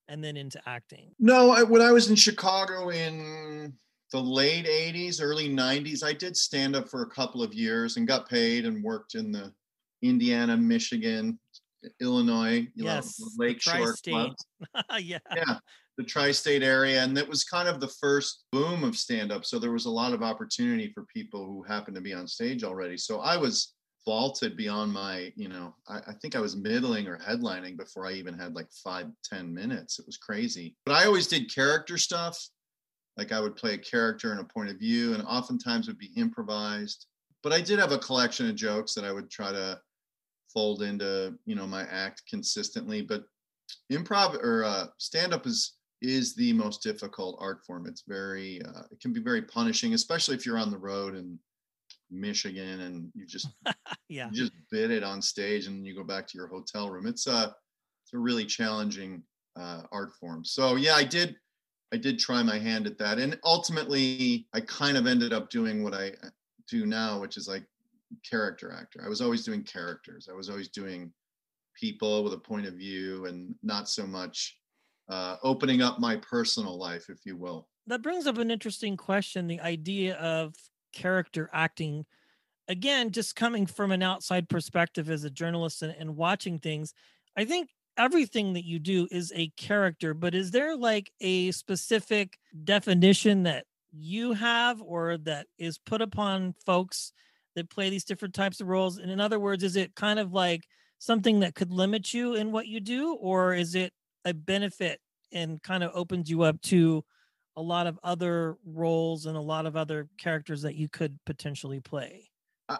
and 0.07 0.23
then 0.23 0.37
into 0.37 0.61
acting? 0.65 1.11
No, 1.19 1.51
I, 1.51 1.63
when 1.63 1.81
I 1.81 1.91
was 1.91 2.09
in 2.09 2.15
Chicago 2.15 2.89
in 2.89 3.73
the 4.11 4.21
late 4.21 4.65
80s, 4.65 5.19
early 5.21 5.49
90s, 5.49 6.03
I 6.03 6.13
did 6.13 6.37
stand 6.37 6.75
up 6.75 6.87
for 6.87 7.01
a 7.01 7.09
couple 7.09 7.43
of 7.43 7.53
years 7.53 7.97
and 7.97 8.07
got 8.07 8.29
paid 8.29 8.65
and 8.65 8.83
worked 8.83 9.15
in 9.15 9.31
the 9.31 9.51
Indiana, 10.01 10.55
Michigan, 10.55 11.39
Illinois, 11.99 12.67
you 12.75 12.85
yes, 12.85 13.19
know, 13.19 13.27
Lake 13.37 13.61
Shore 13.61 13.95
clubs. 14.03 14.45
yeah. 14.99 15.19
Yeah 15.35 15.57
the 15.97 16.03
tri-state 16.03 16.61
area 16.61 17.03
and 17.03 17.17
it 17.17 17.27
was 17.27 17.43
kind 17.43 17.67
of 17.67 17.79
the 17.79 17.87
first 17.87 18.45
boom 18.51 18.83
of 18.83 18.95
stand-up. 18.95 19.45
So 19.45 19.57
there 19.57 19.71
was 19.71 19.85
a 19.85 19.91
lot 19.91 20.13
of 20.13 20.21
opportunity 20.21 20.91
for 20.93 21.05
people 21.13 21.45
who 21.45 21.63
happened 21.63 21.95
to 21.95 22.01
be 22.01 22.13
on 22.13 22.27
stage 22.27 22.63
already. 22.63 22.97
So 22.97 23.19
i 23.19 23.35
was 23.35 23.73
vaulted 24.05 24.55
beyond 24.55 24.93
my 24.93 25.33
you 25.35 25.49
know 25.49 25.75
I, 25.85 25.97
I, 25.97 26.13
think 26.21 26.33
i 26.33 26.39
was 26.39 26.55
middling 26.55 27.07
or 27.09 27.17
headlining 27.17 27.75
before 27.75 28.05
i 28.05 28.13
even 28.13 28.37
had 28.39 28.55
like 28.55 28.69
five 28.83 29.07
ten 29.23 29.53
minutes. 29.53 29.99
It 29.99 30.05
was 30.05 30.17
crazy. 30.17 30.75
But 30.85 30.93
i 30.93 31.05
always 31.05 31.27
did 31.27 31.53
character 31.53 31.97
stuff. 31.97 32.37
Like 33.17 33.31
i 33.31 33.39
would 33.39 33.55
play 33.55 33.73
a 33.73 33.77
character 33.77 34.31
and 34.31 34.39
a 34.39 34.45
point 34.45 34.69
of 34.69 34.77
view 34.77 35.13
and 35.13 35.23
oftentimes 35.23 35.87
would 35.87 35.97
be 35.97 36.13
improvised. 36.15 37.07
But 37.43 37.53
i 37.53 37.59
did 37.59 37.79
have 37.79 37.91
a 37.91 37.97
collection 37.97 38.47
of 38.47 38.55
jokes 38.55 38.93
that 38.93 39.03
i 39.03 39.11
would 39.11 39.29
try 39.29 39.51
to 39.51 39.79
fold 40.53 40.83
into 40.83 41.33
you 41.45 41.55
know 41.55 41.67
my 41.67 41.83
act 41.91 42.21
consistently. 42.29 43.01
But 43.01 43.23
improv 43.91 44.35
or 44.35 44.63
uh, 44.63 44.85
stand 44.97 45.33
up 45.33 45.45
is 45.45 45.73
is 46.01 46.35
the 46.35 46.53
most 46.53 46.83
difficult 46.83 47.37
art 47.39 47.65
form. 47.65 47.87
It's 47.87 48.03
very, 48.07 48.61
uh, 48.63 48.83
it 48.91 48.99
can 48.99 49.13
be 49.13 49.19
very 49.19 49.41
punishing, 49.41 49.93
especially 49.93 50.35
if 50.35 50.45
you're 50.45 50.59
on 50.59 50.71
the 50.71 50.77
road 50.77 51.15
in 51.15 51.39
Michigan 52.11 52.81
and 52.81 53.11
you 53.15 53.25
just, 53.25 53.49
yeah, 54.09 54.29
you 54.31 54.37
just 54.37 54.53
bid 54.71 54.91
it 54.91 55.03
on 55.03 55.21
stage 55.21 55.67
and 55.67 55.85
you 55.85 55.95
go 55.95 56.03
back 56.03 56.27
to 56.27 56.37
your 56.37 56.47
hotel 56.47 56.89
room. 56.89 57.07
It's 57.07 57.27
a, 57.27 57.55
it's 58.03 58.13
a 58.13 58.17
really 58.17 58.45
challenging 58.45 59.23
uh, 59.59 59.83
art 59.91 60.11
form. 60.19 60.45
So 60.45 60.75
yeah, 60.75 60.93
I 60.93 61.03
did, 61.03 61.35
I 61.93 61.97
did 61.97 62.19
try 62.19 62.43
my 62.43 62.59
hand 62.59 62.85
at 62.85 62.97
that, 62.97 63.17
and 63.17 63.39
ultimately, 63.45 64.45
I 64.53 64.59
kind 64.61 64.97
of 64.97 65.07
ended 65.07 65.31
up 65.31 65.49
doing 65.49 65.83
what 65.83 65.93
I 65.93 66.09
uh, 66.21 66.29
do 66.69 66.85
now, 66.85 67.19
which 67.19 67.37
is 67.37 67.47
like 67.47 67.63
character 68.29 68.73
actor. 68.73 69.01
I 69.05 69.07
was 69.07 69.21
always 69.21 69.45
doing 69.45 69.63
characters. 69.63 70.27
I 70.29 70.35
was 70.35 70.49
always 70.49 70.67
doing 70.67 71.13
people 71.75 72.25
with 72.25 72.33
a 72.33 72.37
point 72.37 72.65
of 72.65 72.73
view, 72.73 73.25
and 73.25 73.55
not 73.63 73.87
so 73.87 74.05
much 74.05 74.57
uh, 75.09 75.37
opening 75.43 75.81
up 75.81 75.99
my 75.99 76.17
personal 76.17 76.77
life, 76.77 77.09
if 77.09 77.25
you 77.25 77.37
will. 77.37 77.67
That 77.87 78.01
brings 78.01 78.27
up 78.27 78.37
an 78.37 78.51
interesting 78.51 78.97
question 78.97 79.47
the 79.47 79.61
idea 79.61 80.15
of 80.17 80.55
character 80.93 81.49
acting. 81.53 82.05
Again, 82.67 83.11
just 83.11 83.35
coming 83.35 83.65
from 83.65 83.91
an 83.91 84.03
outside 84.03 84.49
perspective 84.49 85.09
as 85.09 85.23
a 85.23 85.29
journalist 85.29 85.81
and, 85.81 85.95
and 85.97 86.17
watching 86.17 86.59
things, 86.59 86.93
I 87.37 87.45
think 87.45 87.69
everything 87.97 88.53
that 88.53 88.65
you 88.65 88.79
do 88.79 89.07
is 89.09 89.31
a 89.35 89.49
character, 89.57 90.13
but 90.13 90.35
is 90.35 90.51
there 90.51 90.75
like 90.75 91.11
a 91.21 91.51
specific 91.51 92.37
definition 92.63 93.43
that 93.43 93.65
you 93.91 94.33
have 94.33 94.81
or 94.81 95.17
that 95.17 95.47
is 95.57 95.77
put 95.77 96.01
upon 96.01 96.53
folks 96.65 97.11
that 97.55 97.69
play 97.69 97.89
these 97.89 98.03
different 98.03 98.35
types 98.35 98.59
of 98.59 98.67
roles? 98.67 98.97
And 98.97 99.09
in 99.09 99.19
other 99.19 99.39
words, 99.39 99.63
is 99.63 99.75
it 99.75 99.95
kind 99.95 100.19
of 100.19 100.33
like 100.33 100.67
something 100.99 101.39
that 101.39 101.55
could 101.55 101.71
limit 101.71 102.13
you 102.13 102.35
in 102.35 102.51
what 102.51 102.67
you 102.67 102.79
do, 102.79 103.13
or 103.13 103.53
is 103.53 103.75
it 103.75 103.93
a 104.27 104.33
benefit 104.33 104.99
and 105.31 105.61
kind 105.63 105.83
of 105.83 105.91
opens 105.93 106.29
you 106.29 106.43
up 106.43 106.61
to 106.61 107.03
a 107.55 107.61
lot 107.61 107.87
of 107.87 107.99
other 108.03 108.57
roles 108.65 109.25
and 109.25 109.35
a 109.35 109.41
lot 109.41 109.65
of 109.65 109.75
other 109.75 110.07
characters 110.17 110.61
that 110.61 110.75
you 110.75 110.87
could 110.87 111.17
potentially 111.25 111.79
play? 111.79 112.29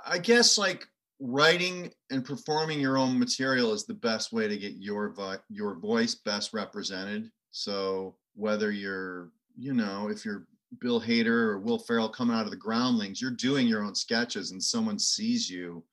I 0.05 0.17
guess 0.19 0.57
like 0.57 0.85
writing 1.19 1.91
and 2.11 2.23
performing 2.23 2.79
your 2.79 2.97
own 2.97 3.17
material 3.17 3.73
is 3.73 3.85
the 3.85 3.93
best 3.93 4.31
way 4.31 4.47
to 4.47 4.57
get 4.57 4.73
your 4.73 5.13
vo- 5.13 5.39
your 5.49 5.75
voice 5.79 6.15
best 6.15 6.53
represented. 6.53 7.31
So 7.51 8.17
whether 8.35 8.71
you're, 8.71 9.31
you 9.55 9.73
know, 9.73 10.09
if 10.09 10.25
you're 10.25 10.47
Bill 10.79 11.01
Hader 11.01 11.27
or 11.27 11.59
Will 11.59 11.79
Ferrell 11.79 12.09
coming 12.09 12.35
out 12.35 12.45
of 12.45 12.51
the 12.51 12.57
Groundlings, 12.57 13.21
you're 13.21 13.31
doing 13.31 13.67
your 13.67 13.83
own 13.83 13.95
sketches, 13.95 14.51
and 14.51 14.61
someone 14.61 14.99
sees 14.99 15.49
you, 15.49 15.83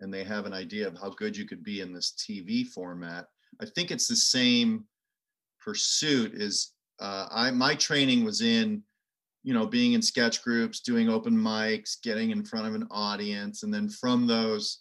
and 0.00 0.12
they 0.12 0.22
have 0.22 0.46
an 0.46 0.52
idea 0.52 0.86
of 0.86 0.98
how 0.98 1.10
good 1.10 1.36
you 1.36 1.46
could 1.46 1.64
be 1.64 1.80
in 1.80 1.92
this 1.92 2.12
TV 2.12 2.66
format. 2.66 3.26
I 3.60 3.66
think 3.66 3.90
it's 3.90 4.06
the 4.06 4.16
same 4.16 4.84
pursuit. 5.68 6.32
Is 6.34 6.72
uh, 6.98 7.26
I 7.30 7.50
my 7.50 7.74
training 7.74 8.24
was 8.24 8.40
in 8.40 8.82
you 9.44 9.54
know, 9.54 9.66
being 9.66 9.92
in 9.92 10.02
sketch 10.02 10.42
groups, 10.42 10.80
doing 10.80 11.08
open 11.08 11.34
mics, 11.34 12.02
getting 12.02 12.30
in 12.30 12.44
front 12.44 12.66
of 12.66 12.74
an 12.74 12.86
audience, 12.90 13.62
and 13.62 13.72
then 13.72 13.88
from 13.88 14.26
those 14.26 14.80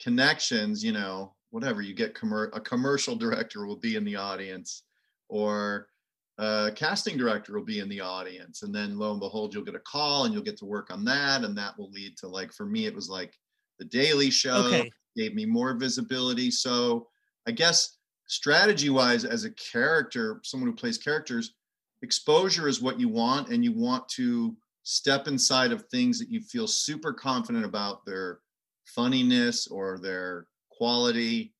connections, 0.00 0.82
you 0.82 0.92
know, 0.92 1.34
whatever 1.50 1.82
you 1.82 1.94
get, 1.94 2.14
commer- 2.14 2.54
a 2.54 2.60
commercial 2.60 3.16
director 3.16 3.66
will 3.66 3.76
be 3.76 3.96
in 3.96 4.04
the 4.04 4.16
audience, 4.16 4.84
or 5.28 5.88
a 6.38 6.72
casting 6.74 7.18
director 7.18 7.52
will 7.52 7.64
be 7.64 7.80
in 7.80 7.88
the 7.88 8.00
audience, 8.00 8.62
and 8.62 8.72
then 8.74 8.96
lo 8.96 9.10
and 9.10 9.20
behold, 9.20 9.52
you'll 9.52 9.64
get 9.64 9.74
a 9.74 9.80
call, 9.80 10.24
and 10.24 10.32
you'll 10.32 10.42
get 10.42 10.56
to 10.58 10.64
work 10.64 10.90
on 10.90 11.04
that, 11.04 11.44
and 11.44 11.58
that 11.58 11.76
will 11.78 11.90
lead 11.90 12.16
to 12.18 12.28
like 12.28 12.52
for 12.52 12.66
me, 12.66 12.86
it 12.86 12.94
was 12.94 13.10
like 13.10 13.34
the 13.78 13.84
Daily 13.84 14.30
Show 14.30 14.62
Okay. 14.62 14.90
gave 15.16 15.34
me 15.34 15.44
more 15.44 15.74
visibility. 15.74 16.50
So 16.50 17.08
I 17.46 17.50
guess 17.50 17.97
strategy 18.28 18.90
wise, 18.90 19.24
as 19.24 19.44
a 19.44 19.50
character, 19.50 20.40
someone 20.44 20.70
who 20.70 20.76
plays 20.76 20.98
characters 20.98 21.54
exposure 22.02 22.68
is 22.68 22.80
what 22.80 23.00
you 23.00 23.08
want 23.08 23.48
and 23.48 23.64
you 23.64 23.72
want 23.72 24.08
to 24.08 24.56
step 24.84 25.26
inside 25.26 25.72
of 25.72 25.84
things 25.86 26.18
that 26.18 26.30
you 26.30 26.40
feel 26.40 26.66
super 26.66 27.12
confident 27.12 27.64
about 27.64 28.04
their 28.06 28.38
funniness 28.86 29.66
or 29.66 29.98
their 29.98 30.46
quality 30.70 31.52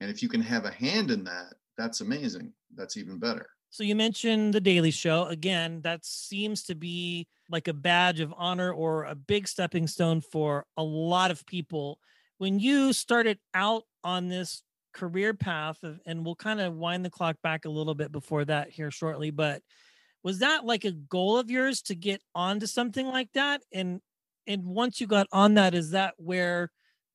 and 0.00 0.10
if 0.10 0.22
you 0.22 0.28
can 0.28 0.40
have 0.40 0.64
a 0.64 0.70
hand 0.70 1.10
in 1.10 1.24
that 1.24 1.54
that's 1.78 2.00
amazing 2.00 2.52
that's 2.74 2.96
even 2.96 3.18
better 3.18 3.46
So 3.70 3.84
you 3.84 3.94
mentioned 3.96 4.52
the 4.54 4.60
Daily 4.60 4.90
Show 4.92 5.24
again. 5.24 5.80
That 5.82 6.04
seems 6.04 6.62
to 6.64 6.74
be 6.74 7.26
like 7.50 7.68
a 7.68 7.72
badge 7.72 8.20
of 8.20 8.34
honor 8.36 8.72
or 8.72 9.04
a 9.04 9.14
big 9.14 9.48
stepping 9.48 9.86
stone 9.86 10.20
for 10.20 10.64
a 10.76 10.82
lot 10.82 11.30
of 11.30 11.44
people. 11.46 11.98
When 12.38 12.60
you 12.60 12.92
started 12.92 13.38
out 13.52 13.84
on 14.04 14.28
this 14.28 14.62
career 14.94 15.34
path, 15.34 15.82
of, 15.84 16.00
and 16.06 16.24
we'll 16.24 16.36
kind 16.36 16.60
of 16.60 16.74
wind 16.74 17.04
the 17.04 17.10
clock 17.10 17.36
back 17.42 17.66
a 17.66 17.70
little 17.70 17.94
bit 17.94 18.12
before 18.12 18.44
that 18.46 18.70
here 18.70 18.90
shortly, 18.90 19.30
but 19.30 19.62
was 20.22 20.38
that 20.38 20.64
like 20.64 20.84
a 20.84 20.92
goal 20.92 21.38
of 21.38 21.50
yours 21.50 21.82
to 21.82 21.94
get 21.94 22.22
onto 22.34 22.66
something 22.66 23.06
like 23.06 23.32
that? 23.34 23.62
And 23.72 24.00
and 24.46 24.64
once 24.64 25.00
you 25.00 25.06
got 25.06 25.26
on 25.32 25.54
that, 25.54 25.74
is 25.74 25.90
that 25.90 26.14
where 26.18 26.70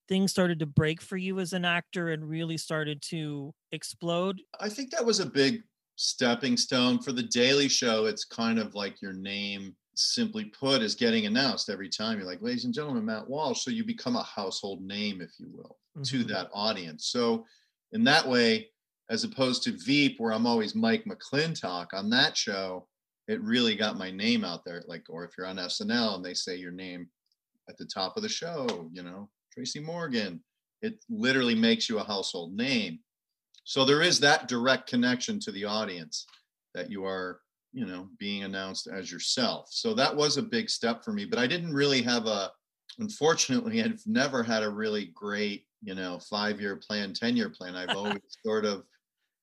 things 0.07 0.31
started 0.31 0.59
to 0.59 0.65
break 0.65 1.01
for 1.01 1.17
you 1.17 1.39
as 1.39 1.53
an 1.53 1.65
actor 1.65 2.09
and 2.09 2.27
really 2.27 2.57
started 2.57 3.01
to 3.03 3.53
explode? 3.71 4.41
i 4.59 4.67
think 4.69 4.91
that 4.91 5.05
was 5.05 5.19
a 5.19 5.25
big 5.25 5.61
stepping 5.95 6.57
stone 6.57 6.99
for 6.99 7.11
the 7.11 7.23
daily 7.23 7.67
show 7.67 8.05
it's 8.05 8.25
kind 8.25 8.57
of 8.57 8.73
like 8.73 9.01
your 9.01 9.13
name 9.13 9.75
simply 9.95 10.45
put 10.45 10.81
is 10.81 10.95
getting 10.95 11.25
announced 11.25 11.69
every 11.69 11.89
time 11.89 12.17
you're 12.17 12.25
like 12.27 12.41
ladies 12.41 12.65
and 12.65 12.73
gentlemen 12.73 13.05
matt 13.05 13.29
walsh 13.29 13.61
so 13.63 13.69
you 13.69 13.83
become 13.83 14.15
a 14.15 14.23
household 14.23 14.81
name 14.81 15.21
if 15.21 15.31
you 15.37 15.47
will 15.51 15.77
to 16.03 16.23
Mhm. 16.23 16.27
that 16.29 16.49
audience 16.53 17.07
so 17.07 17.45
in 17.91 18.03
that 18.03 18.27
way 18.27 18.69
as 19.09 19.23
opposed 19.23 19.63
to 19.63 19.71
veep 19.71 20.19
where 20.19 20.31
i'm 20.31 20.47
always 20.47 20.75
mike 20.75 21.05
mclintock 21.05 21.87
on 21.93 22.09
that 22.09 22.37
show 22.37 22.87
it 23.29 23.41
really 23.43 23.75
got 23.75 23.95
my 23.95 24.09
name 24.09 24.43
out 24.43 24.65
there. 24.65 24.83
Like 24.87 25.05
or 25.07 25.23
if 25.23 25.37
you're 25.37 25.45
on 25.45 25.57
snl 25.57 26.15
and 26.15 26.25
they 26.25 26.33
say 26.33 26.55
your 26.55 26.71
name 26.71 27.07
at 27.69 27.77
the 27.77 27.85
top 27.85 28.17
of 28.17 28.23
the 28.23 28.29
show 28.29 28.89
you 28.91 29.03
know 29.03 29.29
tracy 29.53 29.79
morgan 29.79 30.41
it 30.81 30.95
literally 31.09 31.55
makes 31.55 31.89
you 31.89 31.99
a 31.99 32.03
household 32.03 32.55
name. 32.55 32.99
So 33.65 33.83
there 33.83 34.01
is 34.01 34.19
that 34.21 34.47
direct 34.47 34.89
connection 34.89 35.37
to 35.41 35.51
the 35.51 35.65
audience 35.65 36.25
that 36.73 36.89
you 36.89 37.05
are 37.05 37.41
you 37.71 37.85
know 37.85 38.07
being 38.17 38.43
announced 38.43 38.87
as 38.87 39.11
yourself. 39.11 39.67
So 39.69 39.93
that 39.93 40.15
was 40.15 40.37
a 40.37 40.41
big 40.41 40.69
step 40.69 41.03
for 41.03 41.13
me 41.13 41.25
but 41.25 41.39
i 41.39 41.45
didn't 41.45 41.73
really 41.73 42.01
have 42.01 42.25
a 42.25 42.51
unfortunately 42.97 43.83
i've 43.83 44.01
never 44.07 44.41
had 44.41 44.63
a 44.63 44.69
really 44.69 45.11
great 45.13 45.65
you 45.81 45.95
know 45.95 46.19
five 46.19 46.59
year 46.59 46.75
plan 46.75 47.13
10 47.13 47.37
year 47.37 47.49
plan 47.49 47.75
i've 47.75 47.89
always 47.95 48.19
sort 48.43 48.65
of 48.65 48.83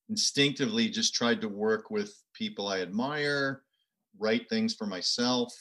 instinctively 0.08 0.88
just 0.88 1.14
tried 1.14 1.40
to 1.40 1.48
work 1.48 1.90
with 1.90 2.14
people 2.32 2.68
i 2.68 2.80
admire 2.80 3.62
write 4.18 4.48
things 4.48 4.74
for 4.74 4.86
myself 4.86 5.52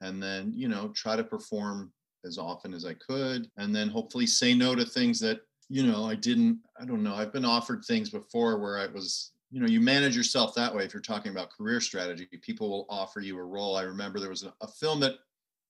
and 0.00 0.22
then 0.22 0.52
you 0.54 0.68
know 0.68 0.88
try 0.94 1.16
to 1.16 1.24
perform 1.24 1.92
as 2.24 2.38
often 2.38 2.74
as 2.74 2.84
i 2.84 2.94
could 2.94 3.50
and 3.56 3.74
then 3.74 3.88
hopefully 3.88 4.26
say 4.26 4.54
no 4.54 4.74
to 4.74 4.84
things 4.84 5.18
that 5.20 5.40
you 5.68 5.82
know 5.84 6.04
i 6.04 6.14
didn't 6.14 6.58
i 6.80 6.84
don't 6.84 7.02
know 7.02 7.14
i've 7.14 7.32
been 7.32 7.44
offered 7.44 7.84
things 7.84 8.10
before 8.10 8.58
where 8.58 8.78
i 8.78 8.86
was 8.86 9.32
you 9.54 9.60
know 9.60 9.68
you 9.68 9.80
manage 9.80 10.16
yourself 10.16 10.52
that 10.54 10.74
way. 10.74 10.84
If 10.84 10.92
you're 10.92 11.00
talking 11.00 11.30
about 11.30 11.52
career 11.56 11.80
strategy 11.80 12.26
people 12.42 12.68
will 12.68 12.86
offer 12.88 13.20
you 13.20 13.38
a 13.38 13.42
role. 13.42 13.76
I 13.76 13.82
remember 13.82 14.18
there 14.18 14.28
was 14.28 14.42
a, 14.42 14.52
a 14.60 14.66
film 14.66 14.98
that 15.00 15.14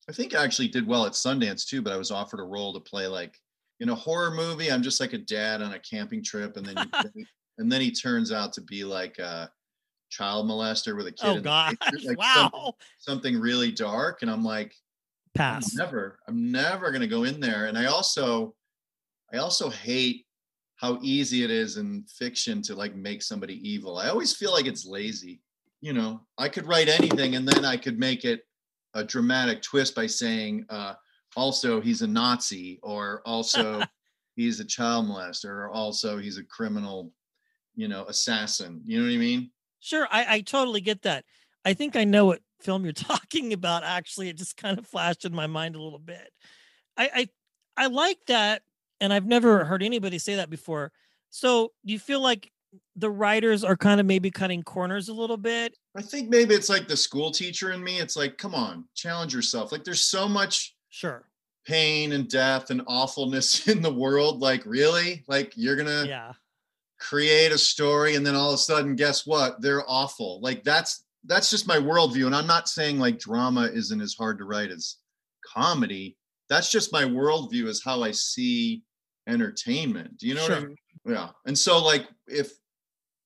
i 0.08 0.12
think 0.12 0.34
actually 0.34 0.68
did 0.68 0.86
well 0.86 1.04
at 1.06 1.12
sundance 1.12 1.66
too 1.66 1.82
but 1.82 1.92
i 1.92 1.96
was 1.96 2.10
offered 2.10 2.40
a 2.40 2.44
role 2.44 2.72
to 2.72 2.80
play 2.80 3.06
like 3.06 3.38
in 3.80 3.88
a 3.88 3.94
horror 3.94 4.30
movie 4.30 4.70
i'm 4.70 4.82
just 4.82 5.00
like 5.00 5.12
a 5.12 5.18
dad 5.18 5.62
on 5.62 5.72
a 5.72 5.78
camping 5.78 6.22
trip 6.22 6.56
and 6.56 6.66
then 6.66 6.76
you, 6.76 7.24
and 7.58 7.70
then 7.70 7.80
he 7.80 7.90
turns 7.90 8.32
out 8.32 8.52
to 8.52 8.60
be 8.62 8.84
like 8.84 9.18
a 9.18 9.50
child 10.10 10.48
molester 10.48 10.96
with 10.96 11.06
a 11.06 11.12
kid 11.12 11.38
Oh 11.38 11.40
gosh! 11.40 11.74
like 12.04 12.18
wow. 12.18 12.74
something 12.98 13.38
really 13.38 13.72
dark 13.72 14.22
and 14.22 14.30
i'm 14.30 14.44
like 14.44 14.74
Pass. 15.34 15.72
I'm 15.72 15.84
never, 15.84 16.18
I'm 16.28 16.52
never 16.52 16.90
going 16.90 17.00
to 17.00 17.08
go 17.08 17.24
in 17.24 17.40
there. 17.40 17.66
And 17.66 17.76
I 17.76 17.86
also, 17.86 18.54
I 19.32 19.38
also 19.38 19.68
hate 19.68 20.26
how 20.76 20.98
easy 21.02 21.42
it 21.42 21.50
is 21.50 21.76
in 21.76 22.04
fiction 22.04 22.62
to 22.62 22.74
like 22.74 22.94
make 22.94 23.22
somebody 23.22 23.56
evil. 23.68 23.98
I 23.98 24.08
always 24.08 24.34
feel 24.34 24.52
like 24.52 24.66
it's 24.66 24.86
lazy. 24.86 25.40
You 25.80 25.92
know, 25.92 26.20
I 26.38 26.48
could 26.48 26.66
write 26.66 26.88
anything 26.88 27.34
and 27.34 27.46
then 27.46 27.64
I 27.64 27.76
could 27.76 27.98
make 27.98 28.24
it 28.24 28.42
a 28.94 29.02
dramatic 29.04 29.60
twist 29.60 29.94
by 29.94 30.06
saying, 30.06 30.64
uh, 30.70 30.94
also 31.36 31.80
he's 31.80 32.02
a 32.02 32.06
Nazi, 32.06 32.78
or 32.82 33.22
also 33.24 33.82
he's 34.36 34.60
a 34.60 34.64
child 34.64 35.06
molester, 35.06 35.50
or 35.50 35.70
also 35.70 36.18
he's 36.18 36.38
a 36.38 36.44
criminal, 36.44 37.12
you 37.74 37.88
know, 37.88 38.04
assassin. 38.06 38.82
You 38.84 38.98
know 38.98 39.06
what 39.06 39.14
I 39.14 39.18
mean? 39.18 39.50
Sure, 39.80 40.08
I, 40.10 40.36
I 40.36 40.40
totally 40.40 40.80
get 40.80 41.02
that. 41.02 41.24
I 41.64 41.74
think 41.74 41.96
I 41.96 42.04
know 42.04 42.26
what 42.26 42.40
film 42.60 42.84
you're 42.84 42.92
talking 42.92 43.52
about. 43.52 43.84
Actually, 43.84 44.28
it 44.28 44.36
just 44.36 44.56
kind 44.56 44.78
of 44.78 44.86
flashed 44.86 45.24
in 45.24 45.34
my 45.34 45.46
mind 45.46 45.76
a 45.76 45.82
little 45.82 45.98
bit. 45.98 46.30
I 46.96 47.10
I, 47.14 47.84
I 47.84 47.86
like 47.86 48.18
that, 48.28 48.62
and 49.00 49.12
I've 49.12 49.26
never 49.26 49.64
heard 49.64 49.82
anybody 49.82 50.18
say 50.18 50.36
that 50.36 50.50
before. 50.50 50.92
So, 51.30 51.72
do 51.84 51.92
you 51.92 51.98
feel 51.98 52.20
like 52.20 52.50
the 52.96 53.10
writers 53.10 53.64
are 53.64 53.76
kind 53.76 54.00
of 54.00 54.06
maybe 54.06 54.30
cutting 54.30 54.62
corners 54.62 55.08
a 55.08 55.14
little 55.14 55.36
bit? 55.36 55.76
I 55.96 56.02
think 56.02 56.28
maybe 56.28 56.54
it's 56.54 56.68
like 56.68 56.88
the 56.88 56.96
school 56.96 57.30
teacher 57.30 57.72
in 57.72 57.82
me. 57.82 57.98
It's 57.98 58.16
like, 58.16 58.38
come 58.38 58.54
on, 58.54 58.84
challenge 58.94 59.34
yourself. 59.34 59.72
Like 59.72 59.84
there's 59.84 60.02
so 60.02 60.28
much 60.28 60.73
Sure. 60.94 61.28
pain 61.66 62.12
and 62.12 62.28
death 62.28 62.70
and 62.70 62.82
awfulness 62.86 63.66
in 63.72 63.82
the 63.82 63.92
world. 63.92 64.40
Like, 64.40 64.64
really? 64.66 65.24
Like, 65.26 65.52
you're 65.56 65.76
gonna 65.76 66.04
Yeah. 66.06 66.32
create 67.00 67.50
a 67.52 67.58
story 67.58 68.14
and 68.14 68.24
then 68.24 68.34
all 68.36 68.50
of 68.50 68.54
a 68.54 68.58
sudden, 68.58 68.94
guess 68.94 69.26
what? 69.26 69.60
They're 69.60 69.82
awful. 69.90 70.40
Like, 70.40 70.62
that's 70.62 71.04
that's 71.24 71.50
just 71.50 71.66
my 71.66 71.78
worldview. 71.78 72.26
And 72.26 72.36
I'm 72.36 72.46
not 72.46 72.68
saying 72.68 72.98
like 72.98 73.18
drama 73.18 73.62
isn't 73.72 74.00
as 74.00 74.14
hard 74.14 74.36
to 74.38 74.44
write 74.44 74.70
as 74.70 74.96
comedy. 75.44 76.16
That's 76.50 76.70
just 76.70 76.92
my 76.92 77.02
worldview, 77.04 77.66
is 77.66 77.82
how 77.82 78.02
I 78.02 78.10
see 78.12 78.82
entertainment. 79.26 80.18
Do 80.18 80.28
you 80.28 80.34
know 80.34 80.42
what 80.42 80.52
I 80.52 80.60
mean? 80.60 80.76
Yeah. 81.06 81.30
And 81.46 81.58
so, 81.58 81.82
like, 81.82 82.06
if 82.28 82.52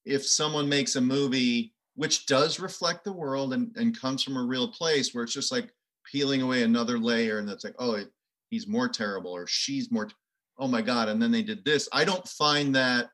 if 0.06 0.24
someone 0.26 0.68
makes 0.68 0.96
a 0.96 1.00
movie 1.00 1.74
which 1.96 2.26
does 2.26 2.60
reflect 2.60 3.02
the 3.02 3.12
world 3.12 3.52
and, 3.52 3.76
and 3.76 3.98
comes 4.00 4.22
from 4.22 4.36
a 4.36 4.42
real 4.46 4.68
place 4.68 5.12
where 5.12 5.24
it's 5.24 5.34
just 5.34 5.50
like 5.50 5.74
peeling 6.10 6.42
away 6.42 6.62
another 6.62 6.98
layer 6.98 7.38
and 7.38 7.48
it's 7.48 7.64
like 7.64 7.74
oh 7.78 7.92
it, 7.92 8.08
he's 8.50 8.66
more 8.66 8.88
terrible 8.88 9.30
or 9.30 9.46
she's 9.46 9.90
more 9.90 10.06
t- 10.06 10.14
oh 10.58 10.68
my 10.68 10.82
god 10.82 11.08
and 11.08 11.20
then 11.20 11.30
they 11.30 11.42
did 11.42 11.64
this 11.64 11.88
i 11.92 12.04
don't 12.04 12.26
find 12.26 12.74
that 12.74 13.10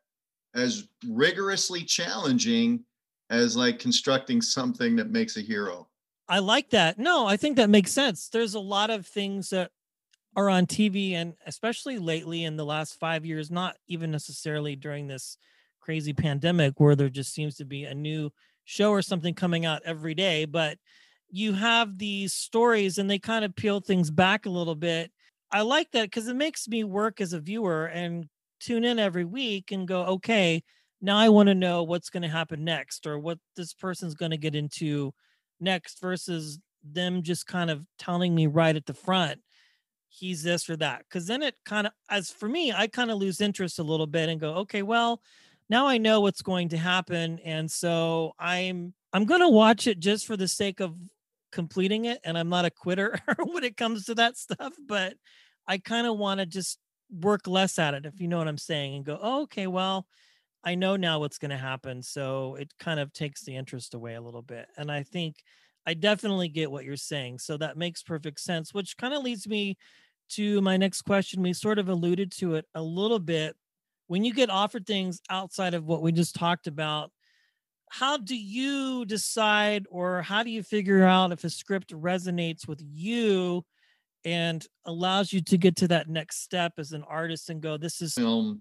as 0.55 0.89
rigorously 1.09 1.83
challenging 1.83 2.85
as 3.31 3.57
like 3.57 3.79
constructing 3.79 4.41
something 4.41 4.97
that 4.97 5.11
makes 5.11 5.37
a 5.37 5.41
hero 5.41 5.89
I 6.29 6.39
like 6.39 6.71
that. 6.71 6.99
No, 6.99 7.27
I 7.27 7.37
think 7.37 7.57
that 7.57 7.71
makes 7.71 7.93
sense. 7.93 8.29
There's 8.29 8.55
a 8.55 8.61
lot 8.61 8.91
of 8.91 9.07
things 9.07 9.51
that 9.51 9.71
are 10.37 10.49
on 10.49 10.67
TV, 10.67 11.13
and 11.13 11.35
especially 11.47 11.99
lately 11.99 12.45
in 12.45 12.57
the 12.57 12.65
last 12.65 12.99
five 12.99 13.25
years, 13.27 13.51
not 13.51 13.77
even 13.87 14.11
necessarily 14.11 14.75
during 14.75 15.07
this 15.07 15.37
crazy 15.81 16.13
pandemic 16.13 16.81
where 16.81 16.97
there 16.97 17.11
just 17.11 17.35
seems 17.35 17.57
to 17.57 17.65
be 17.65 17.85
a 17.85 17.95
new 17.95 18.31
show 18.65 18.91
or 18.91 19.03
something 19.03 19.35
coming 19.35 19.67
out 19.67 19.83
every 19.85 20.15
day. 20.15 20.47
But 20.47 20.79
you 21.35 21.53
have 21.53 21.99
these 21.99 22.33
stories 22.33 22.99
and 22.99 23.11
they 23.11 23.19
kind 23.19 23.45
of 23.45 23.57
peel 23.57 23.81
things 23.81 24.09
back 24.09 24.47
a 24.47 24.51
little 24.51 24.77
bit. 24.77 25.11
I 25.51 25.63
like 25.63 25.91
that 25.91 26.05
because 26.05 26.29
it 26.29 26.37
makes 26.37 26.69
me 26.69 26.85
work 26.85 27.21
as 27.21 27.33
a 27.33 27.41
viewer 27.41 27.87
and 27.87 28.27
tune 28.61 28.85
in 28.85 29.01
every 29.01 29.25
week 29.25 29.73
and 29.73 29.89
go, 29.89 30.05
okay, 30.05 30.63
now 31.01 31.17
I 31.17 31.31
want 31.31 31.49
to 31.49 31.55
know 31.57 31.83
what's 31.83 32.09
going 32.09 32.23
to 32.23 32.29
happen 32.29 32.63
next 32.63 33.05
or 33.05 33.19
what 33.19 33.39
this 33.57 33.75
person's 33.75 34.15
going 34.15 34.31
to 34.31 34.37
get 34.37 34.55
into 34.55 35.13
next 35.59 36.01
versus 36.01 36.61
them 36.85 37.21
just 37.21 37.49
kind 37.49 37.69
of 37.69 37.85
telling 37.99 38.33
me 38.33 38.47
right 38.47 38.77
at 38.77 38.87
the 38.87 38.95
front 38.95 39.41
he's 40.09 40.45
this 40.45 40.71
or 40.71 40.77
that 40.77 41.03
because 41.09 41.27
then 41.27 41.43
it 41.43 41.57
kind 41.65 41.87
of 41.87 41.93
as 42.11 42.31
for 42.31 42.49
me 42.49 42.73
i 42.73 42.87
kind 42.87 43.11
of 43.11 43.17
lose 43.17 43.41
interest 43.41 43.79
a 43.79 43.83
little 43.83 44.07
bit 44.07 44.29
and 44.29 44.41
go 44.41 44.55
okay 44.55 44.83
well 44.83 45.21
now 45.71 45.87
i 45.87 45.97
know 45.97 46.21
what's 46.21 46.43
going 46.43 46.69
to 46.69 46.77
happen 46.77 47.39
and 47.43 47.69
so 47.71 48.33
i'm 48.39 48.93
i'm 49.13 49.25
going 49.25 49.41
to 49.41 49.49
watch 49.49 49.87
it 49.87 49.99
just 49.99 50.27
for 50.27 50.37
the 50.37 50.47
sake 50.47 50.79
of 50.79 50.95
completing 51.55 52.05
it 52.05 52.21
and 52.25 52.37
i'm 52.37 52.49
not 52.49 52.65
a 52.65 52.71
quitter 52.71 53.19
when 53.39 53.65
it 53.65 53.77
comes 53.77 54.05
to 54.05 54.15
that 54.15 54.37
stuff 54.37 54.75
but 54.87 55.15
i 55.67 55.79
kind 55.79 56.07
of 56.07 56.19
want 56.19 56.41
to 56.41 56.47
just 56.47 56.79
work 57.21 57.47
less 57.47 57.79
at 57.79 57.95
it 57.95 58.05
if 58.05 58.21
you 58.21 58.29
know 58.29 58.39
what 58.39 58.49
i'm 58.49 58.59
saying 58.59 58.97
and 58.97 59.05
go 59.05 59.19
oh, 59.23 59.43
okay 59.43 59.67
well 59.67 60.07
i 60.65 60.75
know 60.75 60.97
now 60.97 61.21
what's 61.21 61.39
going 61.39 61.51
to 61.51 61.57
happen 61.57 62.03
so 62.03 62.57
it 62.57 62.73
kind 62.79 62.99
of 62.99 63.13
takes 63.13 63.43
the 63.45 63.57
interest 63.57 63.95
away 63.95 64.15
a 64.15 64.21
little 64.21 64.43
bit 64.43 64.67
and 64.77 64.91
i 64.91 65.03
think 65.03 65.37
i 65.87 65.95
definitely 65.95 66.49
get 66.49 66.71
what 66.71 66.85
you're 66.85 66.97
saying 66.97 67.39
so 67.39 67.57
that 67.57 67.77
makes 67.77 68.03
perfect 68.03 68.41
sense 68.41 68.75
which 68.75 68.97
kind 68.97 69.15
of 69.15 69.23
leads 69.23 69.47
me 69.47 69.77
to 70.31 70.61
my 70.61 70.77
next 70.77 71.03
question 71.03 71.43
we 71.43 71.53
sort 71.53 71.79
of 71.79 71.89
alluded 71.89 72.33
to 72.33 72.55
it 72.55 72.67
a 72.75 72.83
little 72.83 73.19
bit. 73.19 73.57
When 74.07 74.25
you 74.25 74.35
get 74.35 74.51
offered 74.51 74.87
things 74.87 75.21
outside 75.31 75.75
of 75.75 75.85
what 75.85 76.03
we 76.03 76.13
just 76.13 76.35
talked 76.35 76.67
about 76.67 77.11
how 77.99 78.17
do 78.17 78.37
you 78.37 79.05
decide 79.05 79.87
or 79.89 80.21
how 80.23 80.43
do 80.43 80.51
you 80.51 80.63
figure 80.65 81.05
out 81.05 81.31
if 81.31 81.45
a 81.45 81.51
script 81.51 81.95
resonates 81.95 82.67
with 82.67 82.83
you 82.93 83.65
and 84.25 84.67
allows 84.87 85.33
you 85.33 85.41
to 85.41 85.57
get 85.57 85.77
to 85.77 85.87
that 85.87 86.09
next 86.09 86.43
step 86.43 86.73
as 86.79 86.91
an 86.91 87.05
artist 87.05 87.51
and 87.51 87.61
go 87.61 87.77
this 87.77 88.03
is 88.03 88.15
film 88.15 88.61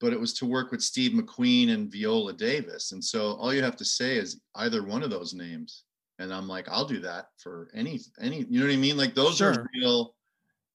but 0.00 0.12
it 0.12 0.18
was 0.18 0.32
to 0.32 0.46
work 0.46 0.72
with 0.72 0.82
steve 0.82 1.12
mcqueen 1.12 1.70
and 1.70 1.92
viola 1.92 2.32
davis. 2.32 2.90
And 2.90 3.04
so 3.04 3.34
all 3.34 3.54
you 3.54 3.62
have 3.62 3.76
to 3.76 3.84
say 3.84 4.16
is 4.16 4.40
either 4.56 4.82
one 4.84 5.04
of 5.04 5.10
those 5.10 5.32
names 5.32 5.84
and 6.18 6.34
i'm 6.34 6.48
like 6.48 6.68
i'll 6.68 6.84
do 6.84 6.98
that 7.00 7.26
for 7.38 7.70
any 7.74 8.00
any 8.20 8.38
you 8.50 8.58
know 8.60 8.66
what 8.66 8.72
i 8.72 8.76
mean? 8.76 8.96
Like 8.96 9.14
those 9.14 9.36
Sure. 9.36 9.52
are 9.52 9.70
real 9.76 10.16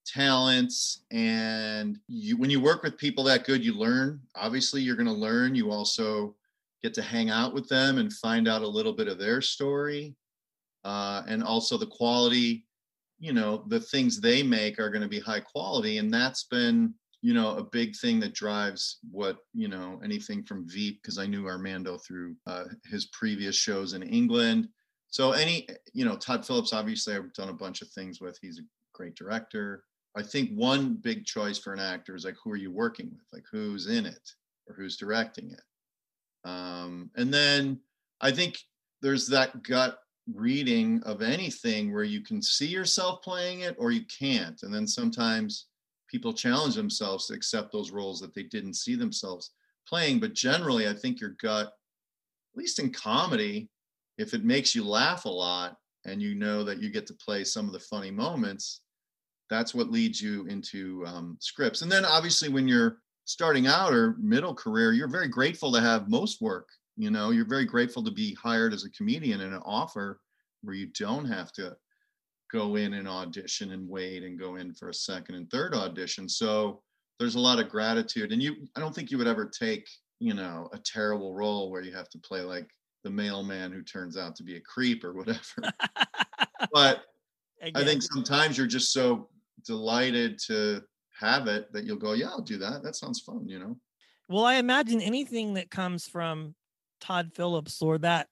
talents 0.05 1.03
and 1.11 1.99
you 2.07 2.37
when 2.37 2.49
you 2.49 2.61
work 2.61 2.83
with 2.83 2.97
people 2.97 3.25
that 3.25 3.43
good 3.43 3.65
you 3.65 3.73
learn. 3.73 4.21
Obviously 4.35 4.81
you're 4.81 4.95
going 4.95 5.05
to 5.05 5.11
learn. 5.11 5.53
You 5.53 5.71
also 5.71 6.36
get 6.81 6.93
to 6.93 7.01
hang 7.01 7.29
out 7.29 7.53
with 7.53 7.67
them 7.67 7.97
and 7.97 8.11
find 8.13 8.47
out 8.47 8.61
a 8.61 8.67
little 8.67 8.93
bit 8.93 9.07
of 9.07 9.17
their 9.17 9.41
story 9.41 10.15
uh, 10.83 11.23
and 11.27 11.43
also 11.43 11.77
the 11.77 11.85
quality 11.85 12.65
you 13.19 13.33
know 13.33 13.63
the 13.67 13.79
things 13.79 14.19
they 14.19 14.43
make 14.43 14.79
are 14.79 14.89
going 14.89 15.01
to 15.01 15.07
be 15.07 15.19
high 15.19 15.39
quality 15.39 15.97
and 15.97 16.13
that's 16.13 16.43
been 16.43 16.93
you 17.21 17.33
know 17.33 17.57
a 17.57 17.63
big 17.63 17.95
thing 17.95 18.19
that 18.19 18.33
drives 18.33 18.99
what 19.11 19.37
you 19.53 19.67
know 19.67 19.99
anything 20.03 20.43
from 20.43 20.67
veep 20.69 21.01
because 21.01 21.17
i 21.17 21.25
knew 21.25 21.47
armando 21.47 21.97
through 21.97 22.35
uh, 22.45 22.65
his 22.85 23.07
previous 23.07 23.55
shows 23.55 23.93
in 23.93 24.03
england. 24.03 24.67
So 25.09 25.31
any 25.31 25.67
you 25.93 26.05
know 26.05 26.15
todd 26.15 26.45
phillips 26.45 26.73
obviously 26.73 27.15
i've 27.15 27.33
done 27.33 27.49
a 27.49 27.53
bunch 27.53 27.81
of 27.81 27.89
things 27.89 28.21
with. 28.21 28.37
He's 28.41 28.59
a 28.59 28.67
great 28.93 29.15
director. 29.15 29.83
I 30.15 30.23
think 30.23 30.51
one 30.51 30.95
big 30.95 31.25
choice 31.25 31.57
for 31.57 31.73
an 31.73 31.79
actor 31.79 32.15
is 32.15 32.25
like 32.25 32.35
who 32.43 32.51
are 32.51 32.57
you 32.57 32.71
working 32.71 33.09
with? 33.11 33.25
Like 33.33 33.45
who's 33.51 33.87
in 33.87 34.05
it 34.05 34.29
or 34.67 34.75
who's 34.75 34.97
directing 34.97 35.51
it 35.51 35.61
um, 36.47 37.11
and 37.15 37.33
then 37.33 37.79
i 38.21 38.31
think 38.31 38.57
there's 39.01 39.27
that 39.27 39.63
gut 39.63 39.99
reading 40.33 41.01
of 41.05 41.21
anything 41.21 41.93
where 41.93 42.03
you 42.03 42.21
can 42.21 42.41
see 42.41 42.67
yourself 42.67 43.21
playing 43.21 43.61
it 43.61 43.75
or 43.79 43.91
you 43.91 44.03
can't. 44.05 44.61
And 44.63 44.73
then 44.73 44.87
sometimes 44.87 45.67
people 46.09 46.33
challenge 46.33 46.75
themselves 46.75 47.27
to 47.27 47.33
accept 47.33 47.71
those 47.71 47.91
roles 47.91 48.19
that 48.19 48.33
they 48.33 48.43
didn't 48.43 48.75
see 48.75 48.95
themselves 48.95 49.51
playing. 49.87 50.19
But 50.19 50.33
generally 50.33 50.87
i 50.87 50.93
think 50.93 51.19
your 51.21 51.35
gut 51.41 51.67
at 51.67 52.57
least 52.57 52.79
in 52.79 52.91
comedy 52.91 53.69
if 54.17 54.33
it 54.33 54.43
makes 54.43 54.73
you 54.73 54.83
laugh 54.83 55.25
a 55.25 55.29
lot 55.29 55.77
and 56.05 56.21
you 56.21 56.33
know 56.35 56.63
that 56.63 56.81
you 56.81 56.89
get 56.89 57.05
to 57.07 57.13
play 57.13 57.43
some 57.43 57.67
of 57.67 57.73
the 57.73 57.79
funny 57.79 58.11
moments 58.11 58.81
that's 59.49 59.73
what 59.73 59.91
leads 59.91 60.21
you 60.21 60.45
into 60.47 61.05
um, 61.05 61.37
scripts. 61.39 61.81
And 61.81 61.89
then 61.89 62.03
obviously 62.03 62.49
when 62.49 62.67
you're 62.67 62.97
starting 63.27 63.67
out 63.67 63.93
or 63.93 64.15
middle 64.19 64.55
career 64.55 64.93
you're 64.93 65.07
very 65.07 65.27
grateful 65.27 65.71
to 65.71 65.79
have 65.79 66.09
most 66.09 66.41
work 66.41 66.67
you 66.97 67.11
know? 67.11 67.29
You're 67.29 67.45
very 67.45 67.65
grateful 67.65 68.03
to 68.03 68.11
be 68.11 68.33
hired 68.33 68.73
as 68.73 68.83
a 68.83 68.89
comedian 68.89 69.41
in 69.41 69.53
an 69.53 69.61
offer 69.63 70.19
where 70.63 70.75
you 70.75 70.87
don't 70.87 71.25
have 71.25 71.51
to 71.53 71.77
go 72.51 72.75
in 72.75 72.95
and 72.95 73.07
audition 73.07 73.71
and 73.71 73.87
wait 73.87 74.23
and 74.23 74.39
go 74.39 74.55
in 74.55 74.73
for 74.73 74.89
a 74.89 74.93
second 74.93 75.35
and 75.35 75.49
third 75.49 75.73
audition. 75.75 76.27
So 76.27 76.81
there's 77.19 77.35
a 77.35 77.39
lot 77.39 77.59
of 77.59 77.67
gratitude 77.69 78.31
and 78.31 78.43
you 78.43 78.55
i 78.75 78.79
don't 78.79 78.93
think 78.93 79.09
you 79.09 79.17
would 79.17 79.27
ever 79.27 79.47
take 79.47 79.87
you 80.19 80.35
know 80.35 80.69
a 80.71 80.77
terrible 80.77 81.33
role 81.33 81.71
where 81.71 81.81
you 81.81 81.91
have 81.91 82.07
to 82.09 82.19
play 82.19 82.41
like 82.41 82.69
the 83.03 83.09
mailman 83.09 83.71
who 83.71 83.81
turns 83.81 84.17
out 84.17 84.35
to 84.35 84.43
be 84.43 84.55
a 84.55 84.61
creep 84.61 85.03
or 85.03 85.13
whatever. 85.13 85.39
But 86.71 87.03
i 87.75 87.83
think 87.83 88.03
sometimes 88.03 88.57
you're 88.57 88.67
just 88.67 88.91
so 88.91 89.29
delighted 89.65 90.37
to 90.47 90.81
have 91.19 91.47
it 91.47 91.71
that 91.73 91.85
you'll 91.85 91.97
go 91.97 92.13
yeah 92.13 92.27
i'll 92.27 92.41
do 92.41 92.57
that. 92.57 92.83
That 92.83 92.95
sounds 92.95 93.19
fun 93.19 93.47
you 93.47 93.59
know? 93.59 93.77
Well, 94.29 94.43
I 94.43 94.55
imagine 94.55 95.01
anything 95.01 95.53
that 95.53 95.71
comes 95.71 96.05
from 96.05 96.53
Todd 96.99 97.31
Phillips 97.33 97.81
or 97.81 97.97
that 97.99 98.27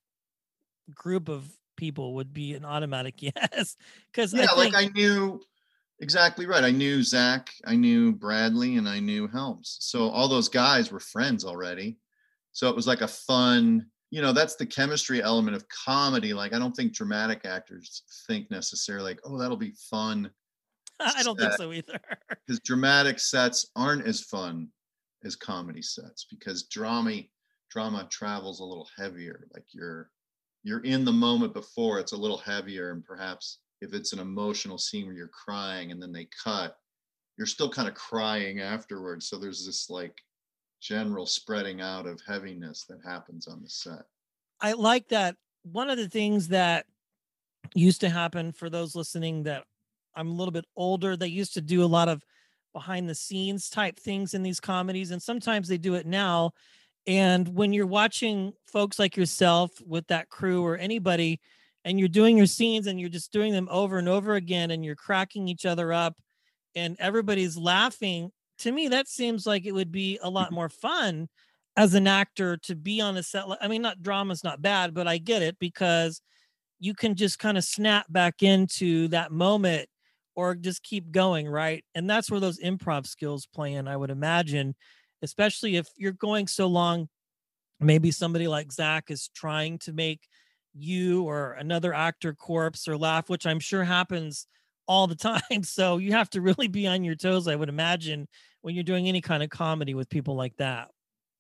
group 0.94 1.30
of 1.30 1.50
people 1.78 2.16
would 2.16 2.34
be 2.34 2.54
an 2.54 2.66
automatic 2.66 3.16
yes. 3.22 3.76
Because 4.12 4.34
yeah 4.34 4.48
I 4.52 4.56
think, 4.56 4.74
like 4.74 4.90
i 4.90 4.92
knew 4.94 5.42
exactly 6.00 6.46
right. 6.46 6.64
I 6.64 6.72
knew 6.72 7.02
zach 7.04 7.50
i 7.66 7.76
knew 7.76 8.12
bradley 8.14 8.78
and 8.78 8.88
i 8.88 9.00
knew 9.00 9.28
helms. 9.28 9.78
So 9.80 10.10
all 10.10 10.28
those 10.28 10.50
guys 10.50 10.92
were 10.92 11.00
friends 11.00 11.46
already. 11.46 11.98
So 12.52 12.70
it 12.70 12.76
was 12.76 12.88
like 12.88 13.02
a 13.02 13.08
fun 13.08 13.86
you 14.12 14.22
know 14.22 14.32
that's 14.32 14.56
the 14.56 14.66
chemistry 14.66 15.22
element 15.22 15.56
of 15.56 15.68
comedy. 15.70 16.34
Like 16.34 16.54
i 16.54 16.60
don't 16.60 16.76
think 16.76 16.94
dramatic 16.94 17.46
actors 17.46 18.04
think 18.28 18.52
necessarily 18.52 19.06
like 19.06 19.20
oh 19.26 19.38
that'll 19.38 19.58
be 19.58 19.74
fun 19.90 20.30
I 21.00 21.24
don't 21.24 21.40
think 21.40 21.54
so 21.54 21.72
either. 21.74 22.00
because 22.48 22.60
dramatic 22.62 23.20
sets 23.20 23.70
aren't 23.76 24.08
as 24.08 24.22
fun 24.22 24.70
as 25.24 25.36
comedy 25.36 25.82
sets 25.82 26.26
because 26.30 26.64
drama 26.64 27.22
drama 27.72 28.08
travels 28.12 28.60
a 28.60 28.64
little 28.64 28.88
heavier 28.96 29.48
like 29.56 29.66
you're 29.72 30.12
you're 30.64 30.84
in 30.84 31.04
the 31.04 31.12
moment 31.12 31.52
before 31.52 32.00
it's 32.00 32.12
a 32.12 32.18
little 32.18 32.38
heavier 32.38 32.92
and 32.92 33.04
perhaps 33.04 33.60
if 33.82 33.94
it's 33.94 34.14
an 34.14 34.20
emotional 34.20 34.78
scene 34.78 35.08
where 35.08 35.16
you're 35.16 35.28
crying 35.30 35.92
and 35.92 36.00
then 36.00 36.12
they 36.12 36.28
cut 36.44 36.78
you're 37.38 37.48
still 37.48 37.70
kind 37.70 37.88
of 37.88 37.96
crying 37.96 38.60
afterwards 38.60 39.28
so 39.28 39.38
there's 39.38 39.66
this 39.66 39.90
like 39.90 40.16
general 40.80 41.26
spreading 41.26 41.82
out 41.82 42.06
of 42.06 42.22
heaviness 42.28 42.86
that 42.88 43.00
happens 43.04 43.48
on 43.48 43.64
the 43.64 43.70
set 43.70 44.04
I 44.62 44.74
like 44.74 45.10
that. 45.10 45.36
One 45.64 45.90
of 45.90 45.98
the 45.98 46.10
things 46.10 46.50
that 46.50 46.86
used 47.74 48.02
to 48.02 48.10
happen 48.10 48.52
for 48.52 48.70
those 48.70 48.96
listening 48.96 49.44
that 49.44 49.64
I'm 50.16 50.30
a 50.30 50.34
little 50.34 50.52
bit 50.52 50.66
older, 50.76 51.16
they 51.16 51.28
used 51.28 51.54
to 51.56 51.62
do 51.62 51.84
a 51.84 51.86
lot 51.86 52.10
of 52.10 52.24
behind 52.74 53.10
the 53.10 53.16
scenes 53.16 53.70
type 53.70 53.98
things 54.00 54.34
in 54.34 54.44
these 54.44 54.60
comedies, 54.60 55.12
and 55.12 55.22
sometimes 55.22 55.68
they 55.68 55.78
do 55.78 55.96
it 55.96 56.06
now. 56.06 56.52
And 57.08 57.48
when 57.50 57.72
you're 57.72 57.88
watching 57.88 58.54
folks 58.68 59.00
like 59.00 59.16
yourself 59.16 59.72
with 59.86 60.08
that 60.08 60.30
crew 60.30 60.66
or 60.66 60.76
anybody, 60.76 61.40
and 61.84 62.00
you're 62.00 62.10
doing 62.10 62.36
your 62.36 62.48
scenes 62.48 62.88
and 62.88 63.00
you're 63.00 63.10
just 63.10 63.32
doing 63.32 63.54
them 63.54 63.68
over 63.70 63.98
and 63.98 64.10
over 64.10 64.36
again, 64.36 64.72
and 64.72 64.84
you're 64.84 64.96
cracking 64.96 65.48
each 65.48 65.66
other 65.66 65.94
up, 65.94 66.16
and 66.76 66.98
everybody's 67.00 67.58
laughing, 67.58 68.32
to 68.60 68.72
me, 68.72 68.88
that 68.90 69.08
seems 69.08 69.46
like 69.46 69.66
it 69.66 69.74
would 69.74 69.92
be 69.92 70.20
a 70.22 70.30
lot 70.30 70.48
mm-hmm. 70.48 70.56
more 70.56 70.70
fun 70.70 71.30
as 71.78 71.94
an 71.94 72.08
actor 72.08 72.58
to 72.58 72.76
be 72.76 73.02
on 73.02 73.18
a 73.18 73.24
set. 73.24 73.46
I 73.62 73.68
mean, 73.68 73.82
not 73.82 74.02
drama's 74.02 74.44
not 74.44 74.62
bad, 74.62 74.94
but 74.94 75.08
I 75.08 75.18
get 75.18 75.42
it 75.42 75.58
because 75.60 76.22
you 76.80 76.94
can 76.94 77.16
just 77.16 77.40
kind 77.40 77.58
of 77.58 77.64
snap 77.64 78.06
back 78.10 78.44
into 78.44 79.08
that 79.10 79.32
moment 79.32 79.90
or 80.36 80.56
just 80.56 80.84
keep 80.84 81.12
going, 81.12 81.48
right? 81.48 81.84
And 81.96 82.10
that's 82.10 82.30
where 82.30 82.40
those 82.40 82.60
improv 82.60 83.08
skills 83.08 83.48
play 83.54 83.74
in, 83.74 83.88
I 83.88 83.98
would 83.98 84.10
imagine, 84.10 84.76
especially 85.22 85.78
if 85.78 85.88
you're 85.98 86.12
going 86.12 86.48
so 86.48 86.68
long. 86.68 87.08
Maybe 87.80 88.12
somebody 88.12 88.48
like 88.48 88.72
Zach 88.72 89.12
is 89.12 89.30
trying 89.36 89.80
to 89.80 89.94
make 89.94 90.28
you 90.74 91.24
or 91.24 91.54
another 91.54 91.94
actor 91.94 92.34
corpse 92.34 92.88
or 92.88 92.98
laugh, 92.98 93.30
which 93.30 93.46
I'm 93.46 93.60
sure 93.60 93.84
happens 93.84 94.48
all 94.88 95.08
the 95.08 95.16
time. 95.16 95.42
So 95.64 95.98
you 95.98 96.14
have 96.14 96.30
to 96.32 96.42
really 96.42 96.68
be 96.68 96.88
on 96.88 97.04
your 97.04 97.16
toes, 97.16 97.48
I 97.48 97.56
would 97.56 97.70
imagine, 97.70 98.28
when 98.62 98.76
you're 98.76 98.84
doing 98.84 99.08
any 99.08 99.22
kind 99.22 99.44
of 99.44 99.50
comedy 99.50 99.94
with 99.94 100.10
people 100.10 100.36
like 100.36 100.56
that. 100.58 100.90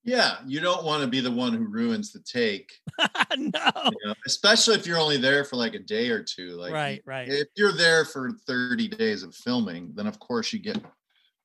Yeah 0.06 0.38
you 0.46 0.60
don't 0.60 0.86
want 0.86 1.02
to 1.02 1.08
be 1.08 1.20
the 1.20 1.32
one 1.32 1.52
who 1.54 1.66
ruins 1.66 2.14
the 2.14 2.20
take 2.20 2.72
no. 3.38 3.72
you 3.76 3.98
know, 4.06 4.14
especially 4.26 4.76
if 4.76 4.88
you're 4.88 5.00
only 5.00 5.18
there 5.18 5.44
for 5.44 5.56
like 5.58 5.74
a 5.74 5.80
day 5.80 6.10
or 6.10 6.24
two 6.24 6.52
like 6.52 6.72
right, 6.72 7.02
right. 7.06 7.28
if 7.28 7.48
you're 7.56 7.74
there 7.74 8.06
for 8.06 8.32
30 8.48 8.88
days 8.88 9.24
of 9.24 9.36
filming, 9.36 9.92
then 9.96 10.08
of 10.08 10.20
course 10.20 10.54
you 10.54 10.60
get 10.60 10.80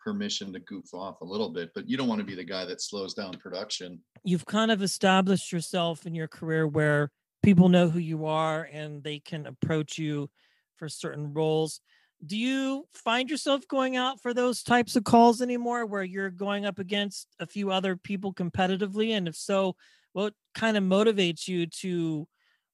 permission 0.01 0.53
to 0.53 0.61
goof 0.61 0.93
off 0.95 1.21
a 1.21 1.25
little 1.25 1.51
bit, 1.51 1.71
but 1.75 1.89
you 1.89 1.97
don't 1.97 2.09
want 2.09 2.21
to 2.21 2.27
be 2.27 2.35
the 2.35 2.45
guy 2.45 2.65
that 2.65 2.81
slows 2.81 3.15
down 3.15 3.33
production. 3.35 4.01
You've 4.25 4.47
kind 4.47 4.71
of 4.71 4.83
established 4.83 5.53
yourself 5.53 6.07
in 6.07 6.15
your 6.15 6.29
career 6.29 6.67
where 6.67 7.11
people 7.43 7.69
know 7.69 7.89
who 7.89 7.99
you 7.99 8.27
are 8.27 8.69
and 8.73 9.03
they 9.03 9.19
can 9.19 9.47
approach 9.47 9.99
you 9.99 10.31
for 10.77 10.89
certain 10.89 11.33
roles. 11.33 11.81
Do 12.25 12.37
you 12.37 12.87
find 12.93 13.31
yourself 13.31 13.67
going 13.67 13.97
out 13.97 14.21
for 14.21 14.35
those 14.35 14.63
types 14.63 14.95
of 14.95 15.05
calls 15.05 15.41
anymore 15.41 15.87
where 15.87 16.03
you're 16.03 16.31
going 16.31 16.67
up 16.67 16.79
against 16.79 17.27
a 17.39 17.47
few 17.47 17.71
other 17.71 17.97
people 17.97 18.35
competitively? 18.35 19.13
And 19.13 19.27
if 19.27 19.37
so, 19.37 19.75
what 20.13 20.35
kind 20.55 20.77
of 20.77 20.85
motivates 20.85 21.49
you 21.49 21.67
to 21.67 22.29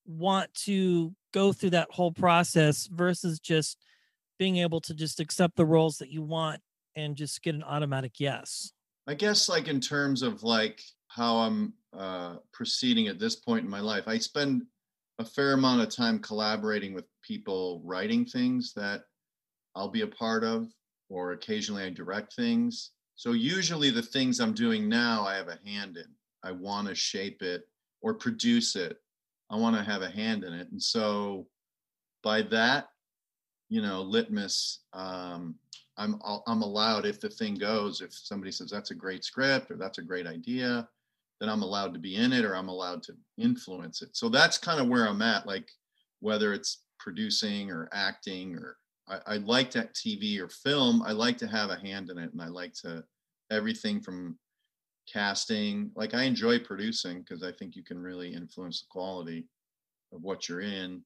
want 0.06 0.52
to 0.54 1.14
go 1.32 1.52
through 1.52 1.70
that 1.70 1.88
whole 1.90 2.12
process 2.12 2.88
versus 2.90 3.38
just 3.38 3.78
being 4.38 4.58
able 4.58 4.80
to 4.80 4.94
just 4.94 5.20
accept 5.20 5.56
the 5.56 5.64
roles 5.64 5.98
that 5.98 6.10
you 6.10 6.22
want 6.22 6.60
and 6.94 7.16
just 7.16 7.42
get 7.42 7.54
an 7.54 7.62
automatic 7.62 8.18
yes? 8.18 8.72
I 9.06 9.14
guess 9.14 9.48
like 9.48 9.68
in 9.68 9.80
terms 9.80 10.22
of 10.22 10.42
like 10.42 10.82
how 11.08 11.36
I'm 11.36 11.74
uh, 11.96 12.36
proceeding 12.52 13.08
at 13.08 13.18
this 13.18 13.36
point 13.36 13.64
in 13.64 13.70
my 13.70 13.80
life, 13.80 14.08
I 14.08 14.18
spend 14.18 14.62
a 15.18 15.24
fair 15.24 15.52
amount 15.52 15.82
of 15.82 15.88
time 15.88 16.18
collaborating 16.18 16.92
with 16.92 17.04
people 17.22 17.80
writing 17.84 18.24
things 18.24 18.72
that 18.74 19.02
I'll 19.76 19.88
be 19.88 20.00
a 20.00 20.06
part 20.06 20.42
of, 20.42 20.68
or 21.08 21.32
occasionally 21.32 21.84
I 21.84 21.90
direct 21.90 22.34
things. 22.34 22.90
So 23.14 23.32
usually 23.32 23.90
the 23.90 24.02
things 24.02 24.40
I'm 24.40 24.54
doing 24.54 24.88
now, 24.88 25.24
I 25.24 25.36
have 25.36 25.48
a 25.48 25.58
hand 25.64 25.96
in. 25.96 26.06
I 26.42 26.52
want 26.52 26.88
to 26.88 26.94
shape 26.94 27.42
it 27.42 27.68
or 28.00 28.14
produce 28.14 28.74
it. 28.74 28.98
I 29.50 29.56
want 29.56 29.76
to 29.76 29.82
have 29.82 30.02
a 30.02 30.10
hand 30.10 30.44
in 30.44 30.52
it. 30.52 30.68
And 30.72 30.82
so 30.82 31.46
by 32.22 32.42
that, 32.42 32.88
you 33.68 33.82
know, 33.82 34.02
litmus, 34.02 34.80
um, 34.92 35.54
I'm 35.98 36.20
I'm 36.46 36.62
allowed 36.62 37.06
if 37.06 37.20
the 37.20 37.28
thing 37.28 37.54
goes, 37.54 38.00
if 38.00 38.12
somebody 38.12 38.52
says 38.52 38.70
that's 38.70 38.90
a 38.90 38.94
great 38.94 39.24
script 39.24 39.70
or 39.70 39.76
that's 39.76 39.98
a 39.98 40.02
great 40.02 40.26
idea, 40.26 40.86
then 41.40 41.48
I'm 41.48 41.62
allowed 41.62 41.94
to 41.94 42.00
be 42.00 42.16
in 42.16 42.32
it 42.32 42.44
or 42.44 42.54
I'm 42.54 42.68
allowed 42.68 43.02
to 43.04 43.14
influence 43.38 44.02
it. 44.02 44.14
So 44.14 44.28
that's 44.28 44.58
kind 44.58 44.80
of 44.80 44.88
where 44.88 45.08
I'm 45.08 45.22
at. 45.22 45.46
Like 45.46 45.70
whether 46.20 46.52
it's 46.52 46.82
producing 46.98 47.70
or 47.70 47.88
acting 47.92 48.54
or 48.54 48.76
I, 49.08 49.20
I 49.26 49.36
like 49.38 49.70
that 49.72 49.94
TV 49.94 50.40
or 50.40 50.48
film, 50.48 51.02
I 51.02 51.12
like 51.12 51.38
to 51.38 51.46
have 51.46 51.70
a 51.70 51.78
hand 51.78 52.10
in 52.10 52.18
it 52.18 52.32
and 52.32 52.42
I 52.42 52.48
like 52.48 52.74
to 52.82 53.04
everything 53.50 54.00
from 54.00 54.38
casting. 55.12 55.90
Like 55.94 56.14
I 56.14 56.24
enjoy 56.24 56.58
producing 56.58 57.20
because 57.20 57.42
I 57.42 57.52
think 57.52 57.76
you 57.76 57.84
can 57.84 57.98
really 57.98 58.32
influence 58.32 58.80
the 58.80 58.86
quality 58.90 59.46
of 60.12 60.22
what 60.22 60.48
you're 60.48 60.60
in. 60.60 61.02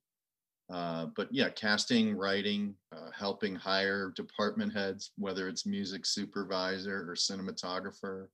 Uh, 0.72 1.06
but 1.16 1.28
yeah, 1.32 1.48
casting, 1.50 2.16
writing, 2.16 2.74
uh, 2.92 3.10
helping 3.16 3.54
hire 3.56 4.12
department 4.14 4.72
heads, 4.72 5.10
whether 5.18 5.48
it's 5.48 5.66
music 5.66 6.06
supervisor 6.06 7.10
or 7.10 7.14
cinematographer. 7.14 8.28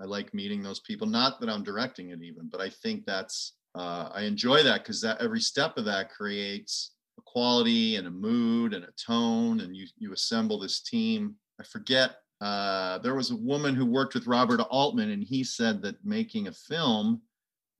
I 0.00 0.04
like 0.04 0.34
meeting 0.34 0.62
those 0.62 0.80
people. 0.80 1.06
Not 1.06 1.40
that 1.40 1.48
I'm 1.48 1.64
directing 1.64 2.10
it 2.10 2.22
even, 2.22 2.48
but 2.48 2.60
I 2.60 2.68
think 2.70 3.04
that's 3.04 3.54
uh, 3.74 4.08
I 4.12 4.22
enjoy 4.22 4.62
that 4.62 4.82
because 4.82 5.00
that 5.00 5.20
every 5.20 5.40
step 5.40 5.76
of 5.76 5.84
that 5.86 6.10
creates 6.10 6.92
a 7.18 7.22
quality 7.22 7.96
and 7.96 8.06
a 8.06 8.10
mood 8.10 8.74
and 8.74 8.84
a 8.84 8.92
tone, 8.92 9.60
and 9.60 9.76
you 9.76 9.86
you 9.98 10.12
assemble 10.12 10.58
this 10.58 10.80
team. 10.80 11.34
I 11.60 11.64
forget 11.64 12.16
uh, 12.40 12.98
there 12.98 13.14
was 13.14 13.30
a 13.30 13.36
woman 13.36 13.74
who 13.74 13.86
worked 13.86 14.14
with 14.14 14.26
Robert 14.26 14.60
Altman, 14.60 15.10
and 15.10 15.22
he 15.22 15.44
said 15.44 15.82
that 15.82 16.04
making 16.04 16.48
a 16.48 16.52
film 16.52 17.22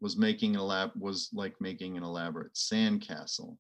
was 0.00 0.16
making 0.16 0.56
a 0.56 0.62
lab 0.62 0.90
was 0.98 1.30
like 1.32 1.54
making 1.60 1.96
an 1.96 2.02
elaborate 2.02 2.54
sandcastle 2.54 3.56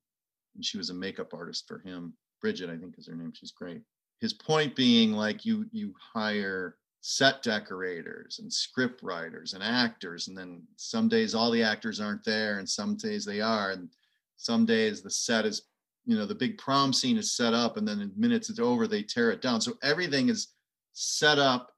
and 0.54 0.64
she 0.64 0.78
was 0.78 0.90
a 0.90 0.94
makeup 0.94 1.32
artist 1.34 1.66
for 1.66 1.78
him. 1.78 2.14
Bridget, 2.40 2.70
I 2.70 2.76
think 2.76 2.94
is 2.98 3.06
her 3.06 3.14
name. 3.14 3.32
She's 3.34 3.50
great. 3.50 3.82
His 4.20 4.32
point 4.32 4.76
being 4.76 5.12
like 5.12 5.44
you 5.44 5.66
you 5.72 5.94
hire 5.98 6.76
set 7.00 7.42
decorators 7.42 8.38
and 8.38 8.50
script 8.50 9.02
writers 9.02 9.52
and 9.52 9.62
actors 9.62 10.28
and 10.28 10.36
then 10.36 10.62
some 10.76 11.06
days 11.06 11.34
all 11.34 11.50
the 11.50 11.62
actors 11.62 12.00
aren't 12.00 12.24
there 12.24 12.58
and 12.58 12.66
some 12.66 12.96
days 12.96 13.26
they 13.26 13.42
are 13.42 13.72
and 13.72 13.90
some 14.36 14.66
days 14.66 15.02
the 15.02 15.10
set 15.10 15.46
is 15.46 15.62
you 16.06 16.16
know 16.16 16.26
the 16.26 16.34
big 16.34 16.58
prom 16.58 16.92
scene 16.92 17.16
is 17.16 17.36
set 17.36 17.54
up 17.54 17.76
and 17.76 17.86
then 17.86 18.00
in 18.00 18.12
minutes 18.16 18.50
it's 18.50 18.58
over 18.58 18.86
they 18.86 19.02
tear 19.02 19.30
it 19.30 19.40
down. 19.40 19.60
So 19.60 19.74
everything 19.82 20.28
is 20.28 20.48
set 20.92 21.38
up 21.38 21.70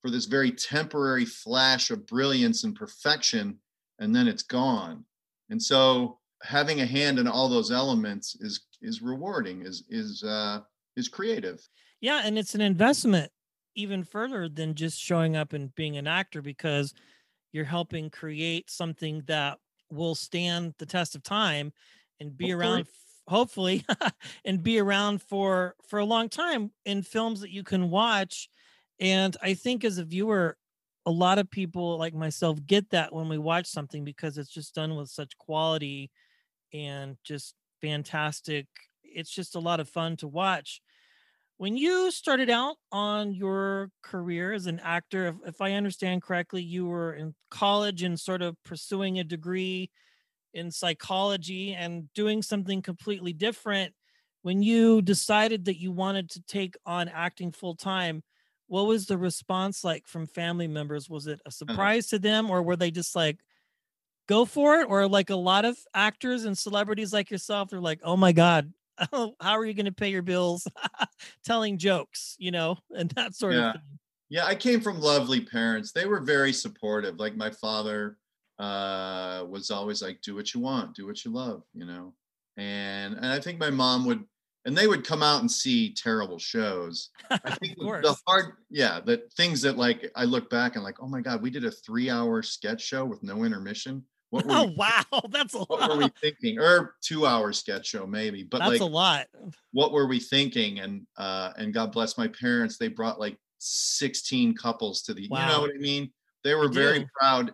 for 0.00 0.10
this 0.10 0.26
very 0.26 0.50
temporary 0.52 1.24
flash 1.24 1.90
of 1.90 2.06
brilliance 2.06 2.64
and 2.64 2.74
perfection 2.74 3.58
and 3.98 4.14
then 4.14 4.26
it's 4.26 4.42
gone. 4.42 5.04
And 5.50 5.62
so 5.62 6.18
having 6.42 6.80
a 6.80 6.86
hand 6.86 7.18
in 7.18 7.28
all 7.28 7.48
those 7.48 7.70
elements 7.70 8.36
is 8.40 8.66
is 8.80 9.02
rewarding 9.02 9.62
is 9.62 9.84
is 9.88 10.22
uh 10.22 10.60
is 10.96 11.08
creative. 11.08 11.60
Yeah 12.00 12.22
and 12.24 12.38
it's 12.38 12.54
an 12.54 12.60
investment 12.60 13.30
even 13.74 14.04
further 14.04 14.48
than 14.48 14.74
just 14.74 15.00
showing 15.00 15.36
up 15.36 15.52
and 15.52 15.74
being 15.74 15.96
an 15.96 16.06
actor 16.06 16.42
because 16.42 16.94
you're 17.52 17.64
helping 17.64 18.10
create 18.10 18.70
something 18.70 19.22
that 19.26 19.58
will 19.90 20.14
stand 20.14 20.74
the 20.78 20.86
test 20.86 21.14
of 21.14 21.22
time 21.22 21.72
and 22.20 22.36
be 22.36 22.50
hopefully. 22.50 22.72
around 22.72 22.86
hopefully 23.28 23.84
and 24.44 24.62
be 24.62 24.78
around 24.78 25.22
for 25.22 25.74
for 25.88 25.98
a 25.98 26.04
long 26.04 26.28
time 26.28 26.70
in 26.84 27.02
films 27.02 27.40
that 27.40 27.50
you 27.50 27.62
can 27.62 27.88
watch 27.88 28.48
and 28.98 29.36
i 29.42 29.54
think 29.54 29.84
as 29.84 29.98
a 29.98 30.04
viewer 30.04 30.56
a 31.06 31.10
lot 31.10 31.38
of 31.38 31.50
people 31.50 31.98
like 31.98 32.14
myself 32.14 32.58
get 32.66 32.90
that 32.90 33.12
when 33.12 33.28
we 33.28 33.38
watch 33.38 33.66
something 33.66 34.04
because 34.04 34.38
it's 34.38 34.52
just 34.52 34.74
done 34.74 34.96
with 34.96 35.08
such 35.08 35.36
quality 35.38 36.10
and 36.72 37.16
just 37.24 37.54
fantastic. 37.80 38.66
It's 39.02 39.30
just 39.30 39.56
a 39.56 39.60
lot 39.60 39.80
of 39.80 39.88
fun 39.88 40.16
to 40.18 40.28
watch. 40.28 40.80
When 41.58 41.76
you 41.76 42.10
started 42.10 42.50
out 42.50 42.76
on 42.90 43.34
your 43.34 43.90
career 44.02 44.52
as 44.52 44.66
an 44.66 44.80
actor, 44.80 45.28
if, 45.28 45.34
if 45.46 45.60
I 45.60 45.72
understand 45.72 46.22
correctly, 46.22 46.62
you 46.62 46.86
were 46.86 47.12
in 47.14 47.34
college 47.50 48.02
and 48.02 48.18
sort 48.18 48.42
of 48.42 48.56
pursuing 48.64 49.18
a 49.18 49.24
degree 49.24 49.90
in 50.54 50.70
psychology 50.70 51.74
and 51.74 52.12
doing 52.14 52.42
something 52.42 52.82
completely 52.82 53.32
different. 53.32 53.92
When 54.42 54.62
you 54.62 55.02
decided 55.02 55.66
that 55.66 55.80
you 55.80 55.92
wanted 55.92 56.30
to 56.30 56.42
take 56.42 56.74
on 56.84 57.08
acting 57.08 57.52
full 57.52 57.76
time, 57.76 58.22
what 58.66 58.86
was 58.86 59.06
the 59.06 59.18
response 59.18 59.84
like 59.84 60.06
from 60.06 60.26
family 60.26 60.66
members? 60.66 61.08
Was 61.08 61.26
it 61.26 61.40
a 61.44 61.48
uh-huh. 61.48 61.50
surprise 61.50 62.08
to 62.08 62.18
them, 62.18 62.50
or 62.50 62.62
were 62.62 62.76
they 62.76 62.90
just 62.90 63.14
like, 63.14 63.38
go 64.28 64.44
for 64.44 64.80
it 64.80 64.86
or 64.88 65.06
like 65.08 65.30
a 65.30 65.36
lot 65.36 65.64
of 65.64 65.76
actors 65.94 66.44
and 66.44 66.56
celebrities 66.56 67.12
like 67.12 67.30
yourself 67.30 67.70
they're 67.70 67.80
like 67.80 68.00
oh 68.02 68.16
my 68.16 68.32
god 68.32 68.72
how 69.12 69.34
are 69.40 69.64
you 69.64 69.74
going 69.74 69.86
to 69.86 69.92
pay 69.92 70.08
your 70.08 70.22
bills 70.22 70.66
telling 71.44 71.78
jokes 71.78 72.36
you 72.38 72.50
know 72.50 72.76
and 72.96 73.10
that 73.10 73.34
sort 73.34 73.54
yeah. 73.54 73.70
of 73.70 73.74
thing 73.74 73.98
yeah 74.28 74.46
i 74.46 74.54
came 74.54 74.80
from 74.80 75.00
lovely 75.00 75.40
parents 75.40 75.92
they 75.92 76.06
were 76.06 76.20
very 76.20 76.52
supportive 76.52 77.18
like 77.18 77.36
my 77.36 77.50
father 77.50 78.16
uh 78.62 79.44
was 79.48 79.70
always 79.70 80.02
like 80.02 80.20
do 80.22 80.34
what 80.34 80.54
you 80.54 80.60
want 80.60 80.94
do 80.94 81.06
what 81.06 81.24
you 81.24 81.32
love 81.32 81.62
you 81.74 81.84
know 81.84 82.14
and 82.56 83.14
and 83.14 83.26
i 83.26 83.40
think 83.40 83.58
my 83.58 83.70
mom 83.70 84.04
would 84.04 84.24
and 84.64 84.76
they 84.76 84.86
would 84.86 85.04
come 85.04 85.22
out 85.22 85.40
and 85.40 85.50
see 85.50 85.92
terrible 85.92 86.38
shows. 86.38 87.10
I 87.30 87.50
think 87.56 87.78
the 87.78 88.16
hard, 88.26 88.52
yeah, 88.70 89.00
the 89.04 89.22
things 89.36 89.60
that 89.62 89.76
like 89.76 90.10
I 90.14 90.24
look 90.24 90.48
back 90.50 90.76
and 90.76 90.84
like, 90.84 91.02
oh 91.02 91.08
my 91.08 91.20
god, 91.20 91.42
we 91.42 91.50
did 91.50 91.64
a 91.64 91.70
three-hour 91.70 92.42
sketch 92.42 92.82
show 92.82 93.04
with 93.04 93.22
no 93.22 93.44
intermission. 93.44 94.04
What 94.30 94.46
were 94.46 94.52
oh 94.54 94.66
we, 94.66 94.74
wow, 94.76 95.02
that's 95.30 95.54
a 95.54 95.58
what 95.58 95.80
lot. 95.80 95.90
were 95.90 95.96
we 96.04 96.10
thinking? 96.20 96.58
Or 96.60 96.94
two-hour 97.02 97.52
sketch 97.52 97.86
show 97.86 98.06
maybe, 98.06 98.44
but 98.44 98.58
that's 98.58 98.70
like, 98.70 98.80
a 98.80 98.84
lot. 98.84 99.26
What 99.72 99.92
were 99.92 100.06
we 100.06 100.20
thinking? 100.20 100.78
And 100.78 101.06
uh, 101.16 101.52
and 101.56 101.74
God 101.74 101.92
bless 101.92 102.16
my 102.16 102.28
parents, 102.28 102.78
they 102.78 102.88
brought 102.88 103.18
like 103.18 103.36
16 103.58 104.54
couples 104.56 105.02
to 105.02 105.14
the, 105.14 105.28
wow. 105.28 105.40
you 105.40 105.52
know 105.52 105.60
what 105.60 105.70
I 105.74 105.78
mean? 105.78 106.10
They 106.44 106.54
were 106.54 106.68
I 106.68 106.72
very 106.72 106.98
do. 107.00 107.06
proud, 107.18 107.52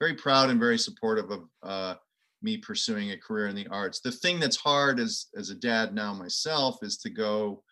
very 0.00 0.14
proud 0.14 0.50
and 0.50 0.58
very 0.58 0.78
supportive 0.78 1.30
of 1.30 1.44
uh, 1.62 1.94
me 2.42 2.56
pursuing 2.56 3.10
a 3.10 3.18
career 3.18 3.48
in 3.48 3.54
the 3.54 3.68
arts. 3.68 4.00
The 4.00 4.10
thing 4.10 4.40
that's 4.40 4.56
hard 4.56 4.98
as 4.98 5.26
as 5.36 5.50
a 5.50 5.54
dad 5.54 5.94
now 5.94 6.14
myself 6.14 6.78
is 6.82 6.96
to 6.98 7.10
go, 7.10 7.62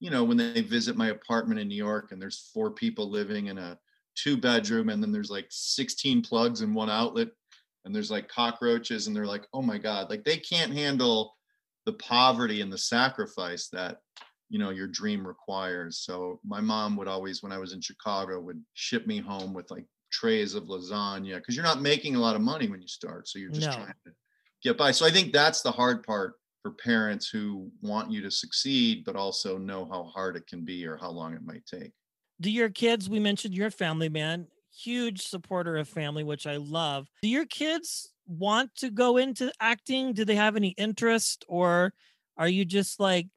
you 0.00 0.10
know, 0.10 0.24
when 0.24 0.36
they 0.36 0.60
visit 0.60 0.96
my 0.96 1.08
apartment 1.08 1.60
in 1.60 1.68
New 1.68 1.76
York 1.76 2.10
and 2.10 2.20
there's 2.20 2.50
four 2.52 2.72
people 2.72 3.08
living 3.08 3.46
in 3.46 3.56
a 3.56 3.78
two 4.16 4.36
bedroom 4.36 4.88
and 4.88 5.02
then 5.02 5.12
there's 5.12 5.30
like 5.30 5.46
16 5.50 6.22
plugs 6.22 6.62
in 6.62 6.74
one 6.74 6.90
outlet 6.90 7.28
and 7.84 7.94
there's 7.94 8.10
like 8.10 8.28
cockroaches 8.28 9.06
and 9.06 9.14
they're 9.14 9.26
like 9.26 9.46
oh 9.52 9.62
my 9.62 9.76
god 9.76 10.08
like 10.08 10.24
they 10.24 10.38
can't 10.38 10.72
handle 10.72 11.36
the 11.84 11.92
poverty 11.92 12.62
and 12.62 12.72
the 12.72 12.78
sacrifice 12.78 13.68
that 13.68 13.98
you 14.48 14.58
know 14.58 14.70
your 14.70 14.86
dream 14.86 15.26
requires 15.26 15.98
so 15.98 16.40
my 16.44 16.60
mom 16.60 16.96
would 16.96 17.08
always 17.08 17.42
when 17.42 17.52
i 17.52 17.58
was 17.58 17.74
in 17.74 17.80
chicago 17.80 18.40
would 18.40 18.62
ship 18.72 19.06
me 19.06 19.18
home 19.18 19.52
with 19.52 19.70
like 19.70 19.84
trays 20.16 20.54
of 20.54 20.64
lasagna 20.64 21.36
because 21.36 21.54
you're 21.54 21.64
not 21.64 21.82
making 21.82 22.14
a 22.14 22.18
lot 22.18 22.36
of 22.36 22.42
money 22.42 22.68
when 22.68 22.80
you 22.80 22.88
start 22.88 23.28
so 23.28 23.38
you're 23.38 23.50
just 23.50 23.66
no. 23.66 23.72
trying 23.74 23.94
to 24.04 24.12
get 24.62 24.78
by 24.78 24.90
so 24.90 25.04
i 25.04 25.10
think 25.10 25.32
that's 25.32 25.62
the 25.62 25.70
hard 25.70 26.02
part 26.02 26.34
for 26.62 26.70
parents 26.70 27.28
who 27.28 27.70
want 27.82 28.10
you 28.10 28.22
to 28.22 28.30
succeed 28.30 29.04
but 29.04 29.16
also 29.16 29.58
know 29.58 29.86
how 29.90 30.04
hard 30.04 30.36
it 30.36 30.46
can 30.46 30.64
be 30.64 30.86
or 30.86 30.96
how 30.96 31.10
long 31.10 31.34
it 31.34 31.44
might 31.44 31.64
take 31.66 31.92
do 32.40 32.50
your 32.50 32.70
kids 32.70 33.10
we 33.10 33.18
mentioned 33.18 33.54
you're 33.54 33.66
a 33.66 33.70
family 33.70 34.08
man 34.08 34.46
huge 34.76 35.22
supporter 35.22 35.76
of 35.76 35.88
family, 35.88 36.24
which 36.24 36.46
I 36.46 36.56
love. 36.56 37.08
Do 37.22 37.28
your 37.28 37.46
kids 37.46 38.12
want 38.26 38.74
to 38.76 38.90
go 38.90 39.16
into 39.16 39.50
acting? 39.60 40.12
Do 40.12 40.24
they 40.24 40.34
have 40.34 40.56
any 40.56 40.70
interest, 40.70 41.44
or 41.48 41.94
are 42.36 42.48
you 42.48 42.64
just 42.64 43.00
like 43.00 43.28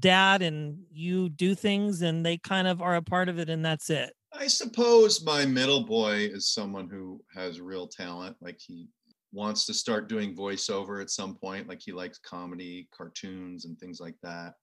dad 0.00 0.42
and 0.42 0.78
you 0.90 1.28
do 1.28 1.54
things 1.54 2.02
and 2.02 2.24
they 2.24 2.38
kind 2.38 2.66
of 2.66 2.82
are 2.82 2.96
a 2.96 3.02
part 3.02 3.28
of 3.28 3.38
it 3.38 3.50
and 3.50 3.64
that's 3.64 3.90
it? 3.90 4.12
I 4.38 4.46
suppose 4.46 5.24
my 5.24 5.46
middle 5.46 5.84
boy 5.84 6.28
is 6.32 6.52
someone 6.52 6.88
who 6.88 7.22
has 7.34 7.60
real 7.60 7.86
talent. 7.86 8.36
Like 8.40 8.58
he 8.60 8.88
wants 9.32 9.66
to 9.66 9.74
start 9.74 10.08
doing 10.08 10.34
voiceover 10.34 11.00
at 11.00 11.10
some 11.10 11.34
point. 11.34 11.68
Like 11.68 11.80
he 11.80 11.92
likes 11.92 12.18
comedy, 12.18 12.88
cartoons, 12.96 13.64
and 13.64 13.78
things 13.78 14.00
like 14.00 14.16
that. 14.22 14.54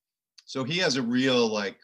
So 0.46 0.64
he 0.64 0.78
has 0.80 0.98
a 0.98 1.02
real, 1.02 1.48
like, 1.48 1.78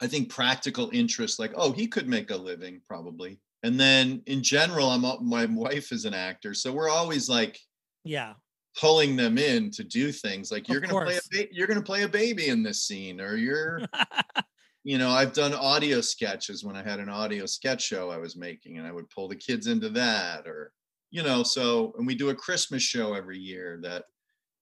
I 0.00 0.06
think 0.06 0.28
practical 0.28 0.90
interest. 0.92 1.38
Like, 1.38 1.52
oh, 1.56 1.72
he 1.72 1.86
could 1.86 2.08
make 2.08 2.30
a 2.30 2.36
living 2.36 2.80
probably 2.86 3.40
and 3.62 3.78
then 3.78 4.22
in 4.26 4.42
general 4.42 4.88
i'm 4.88 5.02
my 5.26 5.46
wife 5.46 5.92
is 5.92 6.04
an 6.04 6.14
actor 6.14 6.54
so 6.54 6.72
we're 6.72 6.88
always 6.88 7.28
like 7.28 7.58
yeah 8.04 8.34
pulling 8.78 9.16
them 9.16 9.36
in 9.38 9.70
to 9.70 9.84
do 9.84 10.10
things 10.10 10.50
like 10.50 10.68
you're 10.68 10.82
Of 10.82 10.90
gonna 10.90 11.04
play 11.04 11.16
a 11.16 11.20
ba- 11.30 11.48
you're 11.52 11.66
gonna 11.66 11.82
play 11.82 12.02
a 12.02 12.08
baby 12.08 12.48
in 12.48 12.62
this 12.62 12.82
scene 12.82 13.20
or 13.20 13.36
you're 13.36 13.80
you 14.84 14.98
know 14.98 15.10
i've 15.10 15.32
done 15.32 15.54
audio 15.54 16.00
sketches 16.00 16.64
when 16.64 16.76
i 16.76 16.82
had 16.82 17.00
an 17.00 17.08
audio 17.08 17.46
sketch 17.46 17.82
show 17.82 18.10
i 18.10 18.16
was 18.18 18.36
making 18.36 18.78
and 18.78 18.86
i 18.86 18.92
would 18.92 19.08
pull 19.10 19.28
the 19.28 19.36
kids 19.36 19.66
into 19.66 19.88
that 19.88 20.46
or 20.46 20.72
you 21.10 21.22
know 21.22 21.42
so 21.42 21.94
and 21.98 22.06
we 22.06 22.14
do 22.14 22.30
a 22.30 22.34
christmas 22.34 22.82
show 22.82 23.14
every 23.14 23.38
year 23.38 23.78
that 23.82 24.04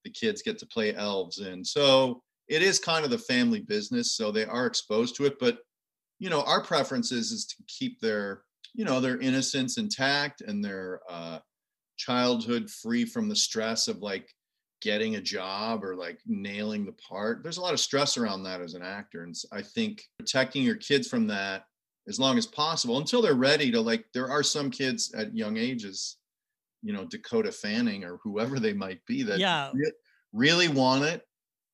the 0.05 0.11
kids 0.11 0.43
get 0.43 0.59
to 0.59 0.67
play 0.67 0.95
elves 0.95 1.39
in. 1.39 1.65
So 1.65 2.23
it 2.49 2.63
is 2.63 2.79
kind 2.79 3.05
of 3.05 3.11
the 3.11 3.19
family 3.19 3.61
business 3.61 4.13
so 4.13 4.31
they 4.31 4.45
are 4.45 4.67
exposed 4.67 5.15
to 5.17 5.25
it 5.25 5.39
but 5.39 5.59
you 6.19 6.29
know 6.29 6.43
our 6.43 6.63
preference 6.63 7.13
is 7.13 7.31
is 7.31 7.47
to 7.47 7.57
keep 7.69 8.01
their 8.01 8.43
you 8.75 8.85
know 8.85 9.01
their 9.01 9.19
innocence 9.21 9.79
intact 9.79 10.41
and 10.41 10.65
their 10.65 11.01
uh 11.09 11.39
childhood 11.97 12.69
free 12.69 13.05
from 13.05 13.29
the 13.29 13.37
stress 13.37 13.87
of 13.87 13.99
like 13.99 14.29
getting 14.81 15.17
a 15.17 15.21
job 15.21 15.85
or 15.85 15.95
like 15.95 16.21
nailing 16.27 16.87
the 16.87 16.93
part. 16.93 17.43
There's 17.43 17.59
a 17.59 17.63
lot 17.63 17.75
of 17.75 17.81
stress 17.81 18.17
around 18.17 18.43
that 18.45 18.61
as 18.61 18.75
an 18.75 18.83
actor. 18.83 19.23
And 19.23 19.35
I 19.53 19.63
think 19.63 20.05
protecting 20.19 20.63
your 20.63 20.77
kids 20.77 21.09
from 21.09 21.27
that 21.29 21.65
as 22.09 22.19
long 22.19 22.39
as 22.39 22.47
possible 22.47 22.99
until 22.99 23.23
they're 23.23 23.35
ready 23.35 23.71
to 23.71 23.81
like, 23.81 24.07
there 24.15 24.31
are 24.31 24.43
some 24.43 24.71
kids 24.71 25.13
at 25.15 25.37
young 25.37 25.57
ages, 25.57 26.17
you 26.83 26.93
know, 26.93 27.05
Dakota 27.05 27.53
Fanning 27.53 28.05
or 28.05 28.19
whoever 28.23 28.59
they 28.59 28.73
might 28.73 29.05
be 29.07 29.23
that 29.23 29.39
Yeah. 29.39 29.71
re- 29.75 29.93
really 30.33 30.69
want 30.69 31.05
it, 31.05 31.27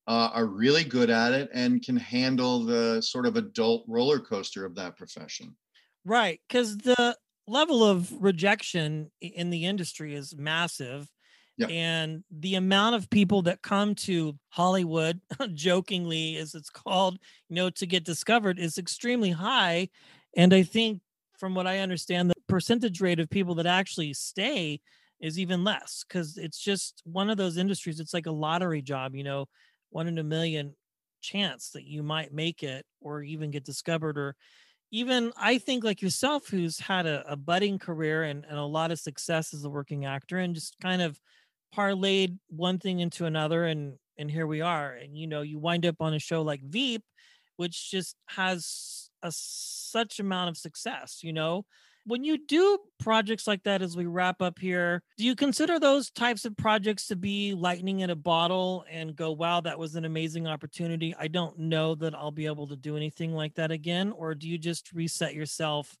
uh, 0.07 0.31
are 0.33 0.45
really 0.45 0.83
good 0.83 1.09
at 1.09 1.33
it, 1.33 1.49
and 1.53 1.83
can 1.83 1.97
handle 1.97 2.63
the 2.63 3.01
sort 3.01 3.25
of 3.25 3.35
adult 3.37 3.85
roller 3.87 4.19
coaster 4.19 4.65
of 4.65 4.75
that 4.75 4.97
profession. 4.97 5.55
Right, 6.05 6.41
because 6.47 6.77
the 6.77 7.17
level 7.47 7.83
of 7.83 8.11
rejection 8.21 9.11
in 9.21 9.49
the 9.49 9.65
industry 9.65 10.13
is 10.13 10.35
massive. 10.35 11.09
And 11.69 12.23
the 12.29 12.55
amount 12.55 12.95
of 12.95 13.09
people 13.09 13.41
that 13.43 13.61
come 13.61 13.95
to 13.95 14.37
Hollywood, 14.49 15.21
jokingly 15.53 16.37
as 16.37 16.53
it's 16.53 16.69
called, 16.69 17.17
you 17.49 17.55
know, 17.55 17.69
to 17.71 17.85
get 17.85 18.03
discovered 18.03 18.59
is 18.59 18.77
extremely 18.77 19.31
high. 19.31 19.89
And 20.35 20.53
I 20.53 20.63
think, 20.63 21.01
from 21.39 21.55
what 21.55 21.67
I 21.67 21.79
understand, 21.79 22.29
the 22.29 22.35
percentage 22.47 22.99
rate 23.01 23.19
of 23.19 23.29
people 23.29 23.55
that 23.55 23.67
actually 23.67 24.13
stay 24.13 24.81
is 25.19 25.39
even 25.39 25.63
less 25.63 26.03
because 26.07 26.37
it's 26.37 26.59
just 26.59 27.01
one 27.05 27.29
of 27.29 27.37
those 27.37 27.57
industries. 27.57 27.99
It's 27.99 28.13
like 28.13 28.25
a 28.25 28.31
lottery 28.31 28.81
job, 28.81 29.15
you 29.15 29.23
know, 29.23 29.47
one 29.89 30.07
in 30.07 30.17
a 30.17 30.23
million 30.23 30.75
chance 31.21 31.71
that 31.71 31.85
you 31.85 32.03
might 32.03 32.33
make 32.33 32.63
it 32.63 32.85
or 33.01 33.21
even 33.23 33.51
get 33.51 33.65
discovered 33.65 34.17
or 34.17 34.35
even 34.91 35.33
I 35.37 35.57
think 35.57 35.83
like 35.83 36.01
yourself, 36.01 36.47
who's 36.47 36.79
had 36.79 37.05
a, 37.05 37.23
a 37.31 37.35
budding 37.35 37.77
career 37.77 38.23
and, 38.23 38.45
and 38.45 38.57
a 38.57 38.63
lot 38.63 38.91
of 38.91 38.99
success 38.99 39.53
as 39.53 39.63
a 39.63 39.69
working 39.69 40.05
actor, 40.05 40.37
and 40.37 40.55
just 40.55 40.79
kind 40.79 41.01
of 41.01 41.19
parlayed 41.77 42.37
one 42.49 42.79
thing 42.79 42.99
into 42.99 43.25
another, 43.25 43.65
and 43.65 43.97
and 44.17 44.31
here 44.31 44.47
we 44.47 44.61
are. 44.61 44.93
And 44.93 45.17
you 45.17 45.27
know, 45.27 45.41
you 45.41 45.59
wind 45.59 45.85
up 45.85 45.97
on 45.99 46.13
a 46.13 46.19
show 46.19 46.41
like 46.41 46.61
Veep, 46.63 47.03
which 47.57 47.91
just 47.91 48.15
has 48.27 49.09
a 49.21 49.31
such 49.31 50.19
amount 50.19 50.49
of 50.49 50.57
success. 50.57 51.19
You 51.21 51.33
know, 51.33 51.65
when 52.05 52.23
you 52.23 52.45
do 52.47 52.79
projects 52.99 53.47
like 53.47 53.63
that, 53.63 53.81
as 53.81 53.95
we 53.95 54.05
wrap 54.05 54.41
up 54.41 54.57
here, 54.59 55.03
do 55.17 55.25
you 55.25 55.35
consider 55.35 55.77
those 55.79 56.09
types 56.09 56.45
of 56.45 56.55
projects 56.55 57.07
to 57.07 57.15
be 57.15 57.53
lightning 57.53 57.99
in 57.99 58.09
a 58.09 58.15
bottle 58.15 58.85
and 58.89 59.15
go, 59.15 59.31
wow, 59.33 59.59
that 59.61 59.77
was 59.77 59.95
an 59.95 60.05
amazing 60.05 60.47
opportunity? 60.47 61.13
I 61.19 61.27
don't 61.27 61.59
know 61.59 61.95
that 61.95 62.15
I'll 62.15 62.31
be 62.31 62.45
able 62.45 62.67
to 62.67 62.77
do 62.77 62.95
anything 62.95 63.33
like 63.33 63.55
that 63.55 63.71
again. 63.71 64.13
Or 64.13 64.33
do 64.35 64.47
you 64.47 64.57
just 64.57 64.93
reset 64.93 65.35
yourself 65.35 65.95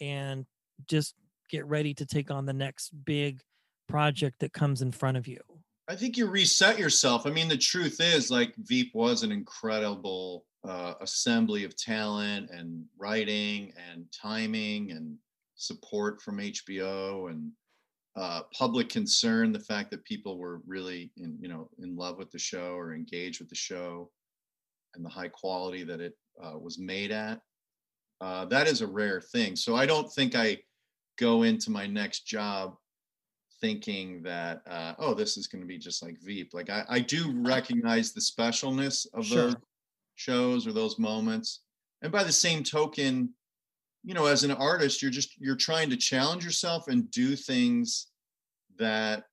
and 0.00 0.46
just 0.88 1.14
get 1.48 1.64
ready 1.66 1.94
to 1.94 2.06
take 2.06 2.30
on 2.30 2.44
the 2.44 2.52
next 2.52 2.90
big 3.04 3.40
project 3.86 4.40
that 4.40 4.52
comes 4.52 4.82
in 4.82 4.92
front 4.92 5.16
of 5.16 5.26
you? 5.26 5.40
I 5.88 5.94
think 5.94 6.16
you 6.16 6.26
reset 6.26 6.78
yourself. 6.78 7.26
I 7.26 7.30
mean, 7.30 7.48
the 7.48 7.56
truth 7.56 8.00
is, 8.00 8.30
like, 8.30 8.54
Veep 8.56 8.92
was 8.94 9.22
an 9.22 9.30
incredible 9.30 10.44
uh, 10.66 10.94
assembly 11.00 11.64
of 11.64 11.76
talent 11.76 12.50
and 12.50 12.84
writing 12.98 13.72
and 13.90 14.06
timing 14.10 14.90
and 14.90 15.16
support 15.54 16.20
from 16.20 16.38
HBO 16.38 17.30
and 17.30 17.52
uh, 18.16 18.42
public 18.52 18.88
concern. 18.88 19.52
The 19.52 19.60
fact 19.60 19.90
that 19.92 20.04
people 20.04 20.38
were 20.38 20.60
really, 20.66 21.12
in, 21.18 21.38
you 21.40 21.48
know, 21.48 21.70
in 21.78 21.96
love 21.96 22.18
with 22.18 22.32
the 22.32 22.38
show 22.38 22.74
or 22.74 22.92
engaged 22.92 23.38
with 23.38 23.48
the 23.48 23.54
show, 23.54 24.10
and 24.96 25.04
the 25.04 25.10
high 25.10 25.28
quality 25.28 25.84
that 25.84 26.00
it 26.00 26.14
uh, 26.42 26.58
was 26.58 26.78
made 26.78 27.12
at. 27.12 27.40
Uh, 28.20 28.46
that 28.46 28.66
is 28.66 28.80
a 28.80 28.86
rare 28.86 29.20
thing. 29.20 29.54
So 29.54 29.76
I 29.76 29.86
don't 29.86 30.10
think 30.12 30.34
I 30.34 30.58
go 31.18 31.42
into 31.42 31.70
my 31.70 31.86
next 31.86 32.26
job 32.26 32.76
thinking 33.60 34.22
that 34.22 34.62
uh, 34.68 34.94
oh 34.98 35.14
this 35.14 35.36
is 35.36 35.46
going 35.46 35.62
to 35.62 35.66
be 35.66 35.78
just 35.78 36.02
like 36.02 36.16
veep 36.22 36.52
like 36.52 36.70
i, 36.70 36.84
I 36.88 37.00
do 37.00 37.32
recognize 37.36 38.12
the 38.12 38.20
specialness 38.20 39.06
of 39.14 39.26
Sure. 39.26 39.36
those 39.36 39.56
shows 40.14 40.66
or 40.66 40.72
those 40.72 40.98
moments 40.98 41.60
and 42.02 42.12
by 42.12 42.24
the 42.24 42.32
same 42.32 42.62
token 42.62 43.30
you 44.04 44.14
know 44.14 44.26
as 44.26 44.44
an 44.44 44.50
artist 44.52 45.02
you're 45.02 45.10
just 45.10 45.34
you're 45.38 45.56
trying 45.56 45.90
to 45.90 45.96
challenge 45.96 46.44
yourself 46.44 46.88
and 46.88 47.10
do 47.10 47.36
things 47.36 48.08
that 48.78 49.24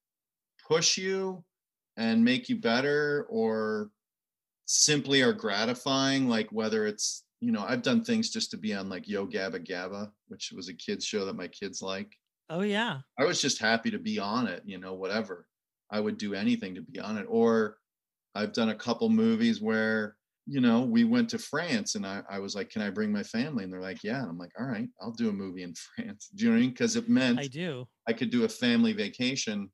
push 0.67 0.97
you 0.97 1.43
and 1.97 2.23
make 2.23 2.49
you 2.49 2.59
better 2.59 3.25
or 3.29 3.89
simply 4.65 5.21
are 5.21 5.33
gratifying 5.33 6.27
like 6.27 6.47
whether 6.51 6.85
it's 6.85 7.23
you 7.39 7.51
know 7.51 7.65
i've 7.67 7.81
done 7.81 8.03
things 8.03 8.29
just 8.29 8.49
to 8.51 8.57
be 8.57 8.73
on 8.73 8.89
like 8.89 9.07
yo 9.07 9.27
gabba 9.27 9.65
gabba 9.65 10.09
which 10.29 10.51
was 10.55 10.69
a 10.69 10.73
kids 10.73 11.05
show 11.05 11.25
that 11.25 11.35
my 11.35 11.47
kids 11.47 11.81
like 11.81 12.15
Oh, 12.49 12.61
yeah. 12.61 12.99
I 13.17 13.25
was 13.25 13.41
just 13.41 13.59
happy 13.59 13.91
to 13.91 13.99
be 13.99 14.19
on 14.19 14.47
it, 14.47 14.63
you 14.65 14.77
know, 14.77 14.93
whatever. 14.93 15.47
I 15.89 15.99
would 15.99 16.17
do 16.17 16.33
anything 16.33 16.75
to 16.75 16.81
be 16.81 16.99
on 16.99 17.17
it. 17.17 17.25
Or 17.29 17.77
I've 18.35 18.53
done 18.53 18.69
a 18.69 18.75
couple 18.75 19.09
movies 19.09 19.61
where, 19.61 20.17
you 20.45 20.59
know, 20.59 20.81
we 20.81 21.03
went 21.03 21.29
to 21.29 21.37
France 21.37 21.95
and 21.95 22.05
I, 22.05 22.21
I 22.29 22.39
was 22.39 22.55
like, 22.55 22.69
Can 22.69 22.81
I 22.81 22.89
bring 22.89 23.11
my 23.11 23.23
family? 23.23 23.63
And 23.63 23.71
they're 23.71 23.81
like, 23.81 24.03
Yeah. 24.03 24.19
And 24.19 24.29
I'm 24.29 24.37
like, 24.37 24.51
All 24.59 24.65
right, 24.65 24.89
I'll 25.01 25.11
do 25.11 25.29
a 25.29 25.33
movie 25.33 25.63
in 25.63 25.73
France. 25.95 26.29
Do 26.35 26.45
you 26.45 26.51
know 26.51 26.55
what 26.55 26.59
I 26.59 26.61
mean? 26.61 26.69
Because 26.71 26.95
it 26.95 27.09
meant 27.09 27.39
I 27.39 27.47
do. 27.47 27.87
I 28.07 28.13
could 28.13 28.29
do 28.29 28.43
a 28.43 28.49
family 28.49 28.93
vacation 28.93 29.71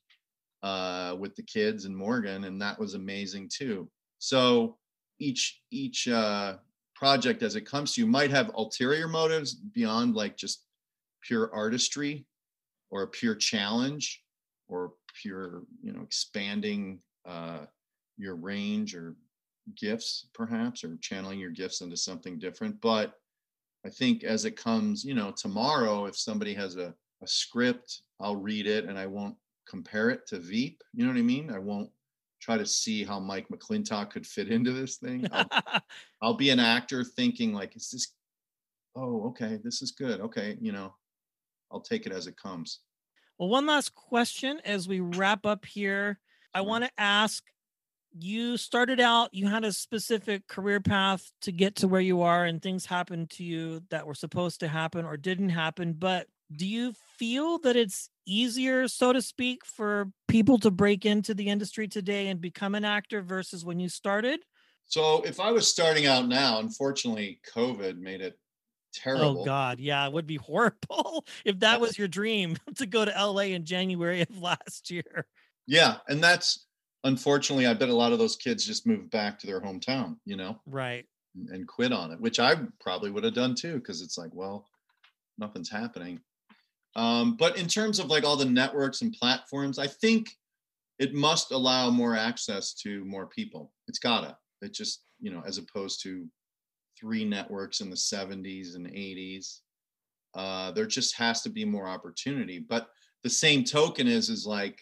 uh, 0.62 1.16
with 1.20 1.36
the 1.36 1.44
kids 1.44 1.86
and 1.86 1.96
Morgan, 1.96 2.44
and 2.44 2.62
that 2.62 2.80
was 2.80 2.94
amazing 2.94 3.50
too. 3.54 3.90
So 4.20 4.78
each 5.20 5.62
each 5.72 6.08
uh, 6.08 6.58
project 6.96 7.44
as 7.44 7.56
it 7.56 7.62
comes 7.66 7.94
to 7.94 8.02
you 8.02 8.08
might 8.08 8.30
have 8.30 8.52
ulterior 8.56 9.08
motives 9.08 9.56
beyond 9.56 10.16
like 10.16 10.38
just 10.38 10.66
pure 11.24 11.50
artistry 11.54 12.28
or 12.92 13.04
a 13.04 13.08
pure 13.08 13.36
challenge 13.36 14.24
or 14.68 14.94
pure 15.22 15.64
you 15.82 15.92
know 15.92 16.02
expanding 16.02 17.00
uh, 17.26 17.66
your 18.18 18.36
range 18.36 18.96
or 18.96 19.16
gifts 19.76 20.28
perhaps 20.34 20.84
or 20.84 20.98
channeling 21.02 21.40
your 21.40 21.52
gifts 21.52 21.82
into 21.82 21.98
something 21.98 22.40
different. 22.40 22.80
But 22.82 23.14
i 23.86 23.90
think 23.90 24.26
as 24.26 24.44
it 24.44 24.58
comes 24.58 25.06
you 25.06 25.14
know 25.14 25.32
tomorrow 25.32 26.06
if 26.06 26.18
somebody 26.18 26.54
has 26.54 26.76
a, 26.76 26.94
a 27.24 27.28
script 27.28 28.02
i'll 28.20 28.36
read 28.36 28.68
it 28.68 28.84
and 28.84 29.00
i 29.00 29.06
won't 29.06 29.38
compare 29.70 30.10
it 30.10 30.28
to 30.28 30.40
veep. 30.40 30.84
You 30.94 31.06
know 31.06 31.12
what 31.12 31.20
i 31.20 31.24
mean? 31.24 31.52
I 31.52 31.60
won't 31.60 31.90
try 32.42 32.58
to 32.58 32.66
see 32.66 33.04
how 33.04 33.20
mike 33.20 33.48
mclintock 33.50 34.10
could 34.10 34.26
fit 34.26 34.50
into 34.50 34.72
this 34.72 34.98
thing. 34.98 35.28
I'll, 35.32 35.48
I'll 36.22 36.34
be 36.34 36.50
an 36.50 36.60
actor 36.60 37.04
thinking 37.04 37.54
like 37.54 37.76
is 37.76 37.90
this 37.92 38.14
oh 38.96 39.28
okay 39.28 39.60
this 39.64 39.82
is 39.82 39.92
good. 39.92 40.20
Okay 40.22 40.58
you 40.60 40.72
know 40.72 40.94
i'll 41.72 41.82
take 41.82 42.06
it 42.06 42.12
as 42.12 42.28
it 42.28 42.38
comes 42.38 42.80
Well, 43.38 43.50
one 43.50 43.66
last 43.66 43.96
question 43.96 44.60
as 44.66 44.88
we 44.88 45.00
wrap 45.00 45.46
up 45.46 45.66
here. 45.66 46.20
I 46.54 46.62
want 46.62 46.84
to 46.84 46.92
ask 46.98 47.44
you 48.18 48.58
started 48.58 49.00
out, 49.00 49.34
you 49.34 49.48
had 49.48 49.64
a 49.64 49.72
specific 49.72 50.48
career 50.48 50.80
path 50.80 51.32
to 51.42 51.52
get 51.52 51.76
to 51.78 51.88
where 51.88 52.02
you 52.02 52.22
are, 52.22 52.46
and 52.46 52.62
things 52.62 52.86
happened 52.86 53.30
to 53.32 53.44
you 53.44 53.82
that 53.90 54.08
were 54.08 54.16
supposed 54.16 54.60
to 54.62 54.68
happen 54.68 55.06
or 55.06 55.16
didn't 55.16 55.50
happen. 55.50 55.94
But 55.94 56.28
do 56.56 56.66
you 56.66 56.94
feel 57.18 57.60
that 57.60 57.76
it's 57.76 58.10
easier, 58.26 58.88
so 58.88 59.14
to 59.14 59.22
speak, 59.22 59.64
for 59.64 60.12
people 60.28 60.58
to 60.60 60.72
break 60.72 61.06
into 61.06 61.34
the 61.34 61.48
industry 61.48 61.88
today 61.88 62.28
and 62.28 62.42
become 62.42 62.76
an 62.76 62.86
actor 62.86 63.22
versus 63.22 63.64
when 63.64 63.80
you 63.80 63.90
started? 63.90 64.42
So 64.86 65.22
if 65.22 65.40
I 65.40 65.52
was 65.52 65.70
starting 65.70 66.08
out 66.08 66.28
now, 66.28 66.60
unfortunately, 66.60 67.40
COVID 67.54 68.00
made 68.00 68.22
it 68.22 68.40
terrible. 68.94 69.42
Oh 69.42 69.46
God, 69.46 69.80
yeah, 69.80 70.06
it 70.06 70.14
would 70.14 70.28
be 70.28 70.36
horrible 70.42 71.26
if 71.46 71.60
that 71.60 71.80
was 71.82 71.98
your 71.98 72.08
dream 72.08 72.58
to 72.76 72.86
go 72.86 73.06
to 73.06 73.12
LA 73.12 73.44
in 73.54 73.66
January 73.66 74.22
of 74.22 74.38
last 74.38 74.90
year. 74.92 75.26
Yeah, 75.68 75.98
and 76.08 76.24
that's 76.24 76.66
unfortunately, 77.04 77.66
I 77.68 77.74
bet 77.74 77.90
a 77.90 77.96
lot 77.96 78.12
of 78.12 78.20
those 78.20 78.36
kids 78.36 78.66
just 78.66 78.86
moved 78.88 79.10
back 79.12 79.40
to 79.40 79.48
their 79.48 79.62
hometown, 79.62 80.18
you 80.26 80.36
know, 80.36 80.60
Right. 80.66 81.06
and- 81.36 81.50
and 81.50 81.68
quit 81.68 81.94
on 81.94 82.12
it, 82.12 82.20
which 82.20 82.40
I 82.40 82.56
probably 82.82 83.10
would 83.12 83.24
have 83.24 83.34
done 83.36 83.56
too, 83.56 83.76
because 83.76 84.02
it's 84.02 84.18
like, 84.18 84.32
well, 84.34 84.68
nothing's 85.38 85.70
happening. 85.70 86.20
Um, 86.96 87.38
but 87.38 87.58
in 87.58 87.68
terms 87.68 88.00
of 88.00 88.08
like 88.08 88.24
all 88.26 88.36
the 88.36 88.46
networks 88.46 89.02
and 89.02 89.14
platforms, 89.14 89.78
I 89.80 89.88
think 89.88 90.32
it 90.98 91.14
must 91.14 91.52
allow 91.52 91.90
more 91.90 92.16
access 92.18 92.74
to 92.74 93.06
more 93.06 93.28
people. 93.28 93.72
It's 93.88 94.00
gotta. 94.00 94.38
It 94.62 94.74
just, 94.74 95.04
you 95.22 95.32
know, 95.32 95.42
as 95.46 95.58
opposed 95.58 96.02
to 96.04 96.28
three 97.00 97.26
networks 97.26 97.82
in 97.82 97.90
the 97.90 97.96
70s 97.96 98.76
and 98.76 98.88
80s. 98.88 99.60
Uh, 100.36 100.72
there 100.72 100.86
just 100.86 101.16
has 101.16 101.42
to 101.42 101.50
be 101.50 101.66
more 101.66 101.88
opportunity. 101.88 102.60
But 102.60 102.88
the 103.24 103.30
same 103.30 103.64
token 103.64 104.08
is 104.08 104.30
is 104.30 104.46
like 104.46 104.80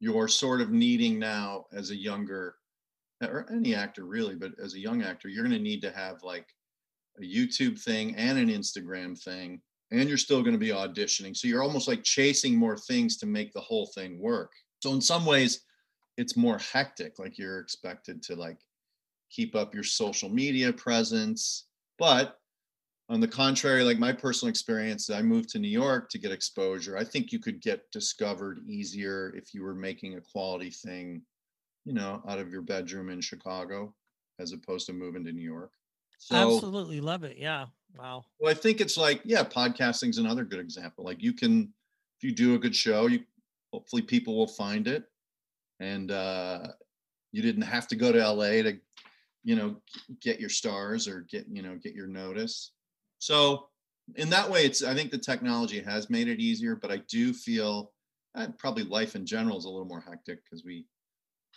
you're 0.00 0.28
sort 0.28 0.60
of 0.60 0.70
needing 0.70 1.18
now 1.18 1.66
as 1.72 1.90
a 1.90 1.96
younger 1.96 2.56
or 3.22 3.46
any 3.50 3.74
actor 3.74 4.04
really, 4.04 4.34
but 4.34 4.52
as 4.62 4.74
a 4.74 4.78
young 4.78 5.02
actor, 5.02 5.28
you're 5.28 5.44
going 5.44 5.56
to 5.56 5.62
need 5.62 5.80
to 5.82 5.90
have 5.90 6.22
like 6.22 6.46
a 7.18 7.22
YouTube 7.22 7.80
thing 7.80 8.14
and 8.16 8.38
an 8.38 8.48
Instagram 8.48 9.18
thing, 9.18 9.60
and 9.90 10.08
you're 10.08 10.18
still 10.18 10.42
going 10.42 10.52
to 10.52 10.58
be 10.58 10.68
auditioning. 10.68 11.34
So 11.36 11.48
you're 11.48 11.62
almost 11.62 11.88
like 11.88 12.02
chasing 12.02 12.56
more 12.56 12.76
things 12.76 13.16
to 13.18 13.26
make 13.26 13.52
the 13.52 13.60
whole 13.60 13.90
thing 13.94 14.20
work. 14.20 14.52
So 14.82 14.92
in 14.92 15.00
some 15.00 15.24
ways, 15.24 15.62
it's 16.18 16.36
more 16.36 16.58
hectic. 16.58 17.18
Like 17.18 17.38
you're 17.38 17.60
expected 17.60 18.22
to 18.24 18.36
like 18.36 18.58
keep 19.36 19.54
up 19.54 19.74
your 19.74 19.84
social 19.84 20.30
media 20.30 20.72
presence, 20.72 21.66
but 21.98 22.38
on 23.08 23.20
the 23.20 23.28
contrary, 23.28 23.84
like 23.84 23.98
my 23.98 24.12
personal 24.12 24.50
experience, 24.50 25.10
I 25.10 25.22
moved 25.22 25.50
to 25.50 25.58
New 25.58 25.68
York 25.68 26.08
to 26.10 26.18
get 26.18 26.32
exposure. 26.32 26.96
I 26.96 27.04
think 27.04 27.30
you 27.30 27.38
could 27.38 27.60
get 27.60 27.88
discovered 27.92 28.60
easier 28.66 29.32
if 29.36 29.54
you 29.54 29.62
were 29.62 29.74
making 29.74 30.14
a 30.14 30.20
quality 30.20 30.70
thing, 30.70 31.22
you 31.84 31.92
know, 31.92 32.22
out 32.26 32.38
of 32.38 32.50
your 32.50 32.62
bedroom 32.62 33.10
in 33.10 33.20
Chicago 33.20 33.94
as 34.40 34.52
opposed 34.52 34.86
to 34.86 34.92
moving 34.92 35.24
to 35.24 35.32
New 35.32 35.42
York. 35.42 35.70
So, 36.18 36.34
Absolutely 36.34 37.00
love 37.00 37.22
it. 37.22 37.36
Yeah. 37.38 37.66
Wow. 37.96 38.24
Well, 38.40 38.50
I 38.50 38.54
think 38.54 38.80
it's 38.80 38.96
like, 38.96 39.20
yeah, 39.24 39.44
podcasting's 39.44 40.18
another 40.18 40.44
good 40.44 40.60
example. 40.60 41.04
Like 41.04 41.22
you 41.22 41.32
can, 41.32 41.72
if 42.18 42.24
you 42.24 42.32
do 42.32 42.54
a 42.54 42.58
good 42.58 42.74
show, 42.74 43.06
you 43.06 43.20
hopefully 43.72 44.02
people 44.02 44.36
will 44.36 44.48
find 44.48 44.88
it. 44.88 45.04
And 45.78 46.10
uh 46.10 46.68
you 47.36 47.42
didn't 47.42 47.62
have 47.62 47.86
to 47.88 47.96
go 47.96 48.12
to 48.12 48.30
LA 48.30 48.62
to, 48.62 48.78
you 49.46 49.56
know, 49.56 49.76
get 50.20 50.38
your 50.38 50.50
stars 50.50 51.08
or 51.08 51.22
get, 51.30 51.46
you 51.50 51.62
know, 51.62 51.76
get 51.82 51.94
your 51.94 52.08
notice 52.08 52.72
so 53.18 53.68
in 54.14 54.30
that 54.30 54.48
way, 54.48 54.64
it's 54.64 54.84
I 54.84 54.94
think 54.94 55.10
the 55.10 55.18
technology 55.18 55.80
has 55.80 56.08
made 56.08 56.28
it 56.28 56.40
easier, 56.40 56.76
but 56.76 56.92
I 56.92 56.98
do 57.08 57.32
feel 57.32 57.92
uh, 58.34 58.48
probably 58.58 58.84
life 58.84 59.16
in 59.16 59.26
general 59.26 59.58
is 59.58 59.64
a 59.64 59.68
little 59.68 59.86
more 59.86 60.00
hectic 60.00 60.38
because 60.44 60.64
we 60.64 60.86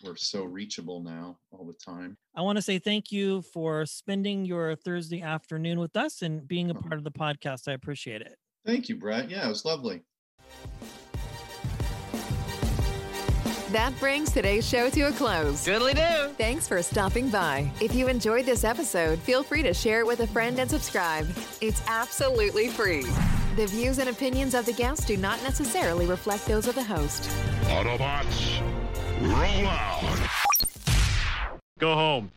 we're 0.04 0.16
so 0.16 0.46
reachable 0.46 1.04
now 1.04 1.38
all 1.52 1.66
the 1.66 1.74
time. 1.74 2.18
I 2.34 2.42
want 2.42 2.56
to 2.56 2.62
say 2.62 2.80
thank 2.80 3.12
you 3.12 3.42
for 3.42 3.86
spending 3.86 4.46
your 4.46 4.76
Thursday 4.76 5.22
afternoon 5.22 5.78
with 5.78 5.98
us 5.98 6.22
and 6.22 6.48
being 6.48 6.70
a 6.70 6.74
part 6.74 6.94
of 6.94 7.04
the 7.04 7.12
podcast. 7.12 7.68
I 7.68 7.74
appreciate 7.74 8.22
it. 8.22 8.36
Thank 8.66 8.88
you, 8.88 8.96
Brett. 8.96 9.30
Yeah, 9.30 9.46
it 9.46 9.50
was 9.50 9.66
lovely. 9.66 10.04
That 13.72 13.94
brings 14.00 14.32
today's 14.32 14.68
show 14.68 14.90
to 14.90 15.02
a 15.02 15.12
close. 15.12 15.64
Goodly 15.64 15.94
do. 15.94 16.34
Thanks 16.40 16.68
for 16.68 16.82
stopping 16.82 17.30
by. 17.30 17.72
If 17.80 17.94
you 17.94 18.08
enjoyed 18.08 18.48
this 18.48 18.64
episode, 18.64 19.20
feel 19.20 19.44
free 19.44 19.62
to 19.62 19.76
share 19.76 20.00
it 20.00 20.08
with 20.08 20.22
a 20.22 20.28
friend 20.28 20.58
and 20.58 20.68
subscribe. 20.68 21.28
It's 21.62 21.80
absolutely 21.88 22.70
free. 22.70 23.06
The 23.58 23.68
views 23.68 24.00
and 24.00 24.10
opinions 24.10 24.56
of 24.56 24.66
the 24.66 24.74
guests 24.74 25.06
do 25.06 25.18
not 25.18 25.44
necessarily 25.44 26.08
reflect 26.08 26.48
those 26.48 26.68
of 26.68 26.74
the 26.74 26.84
host. 26.84 27.30
Autobots, 27.66 28.60
roll 29.22 29.68
out. 29.68 30.30
Go 31.78 31.94
home. 31.94 32.32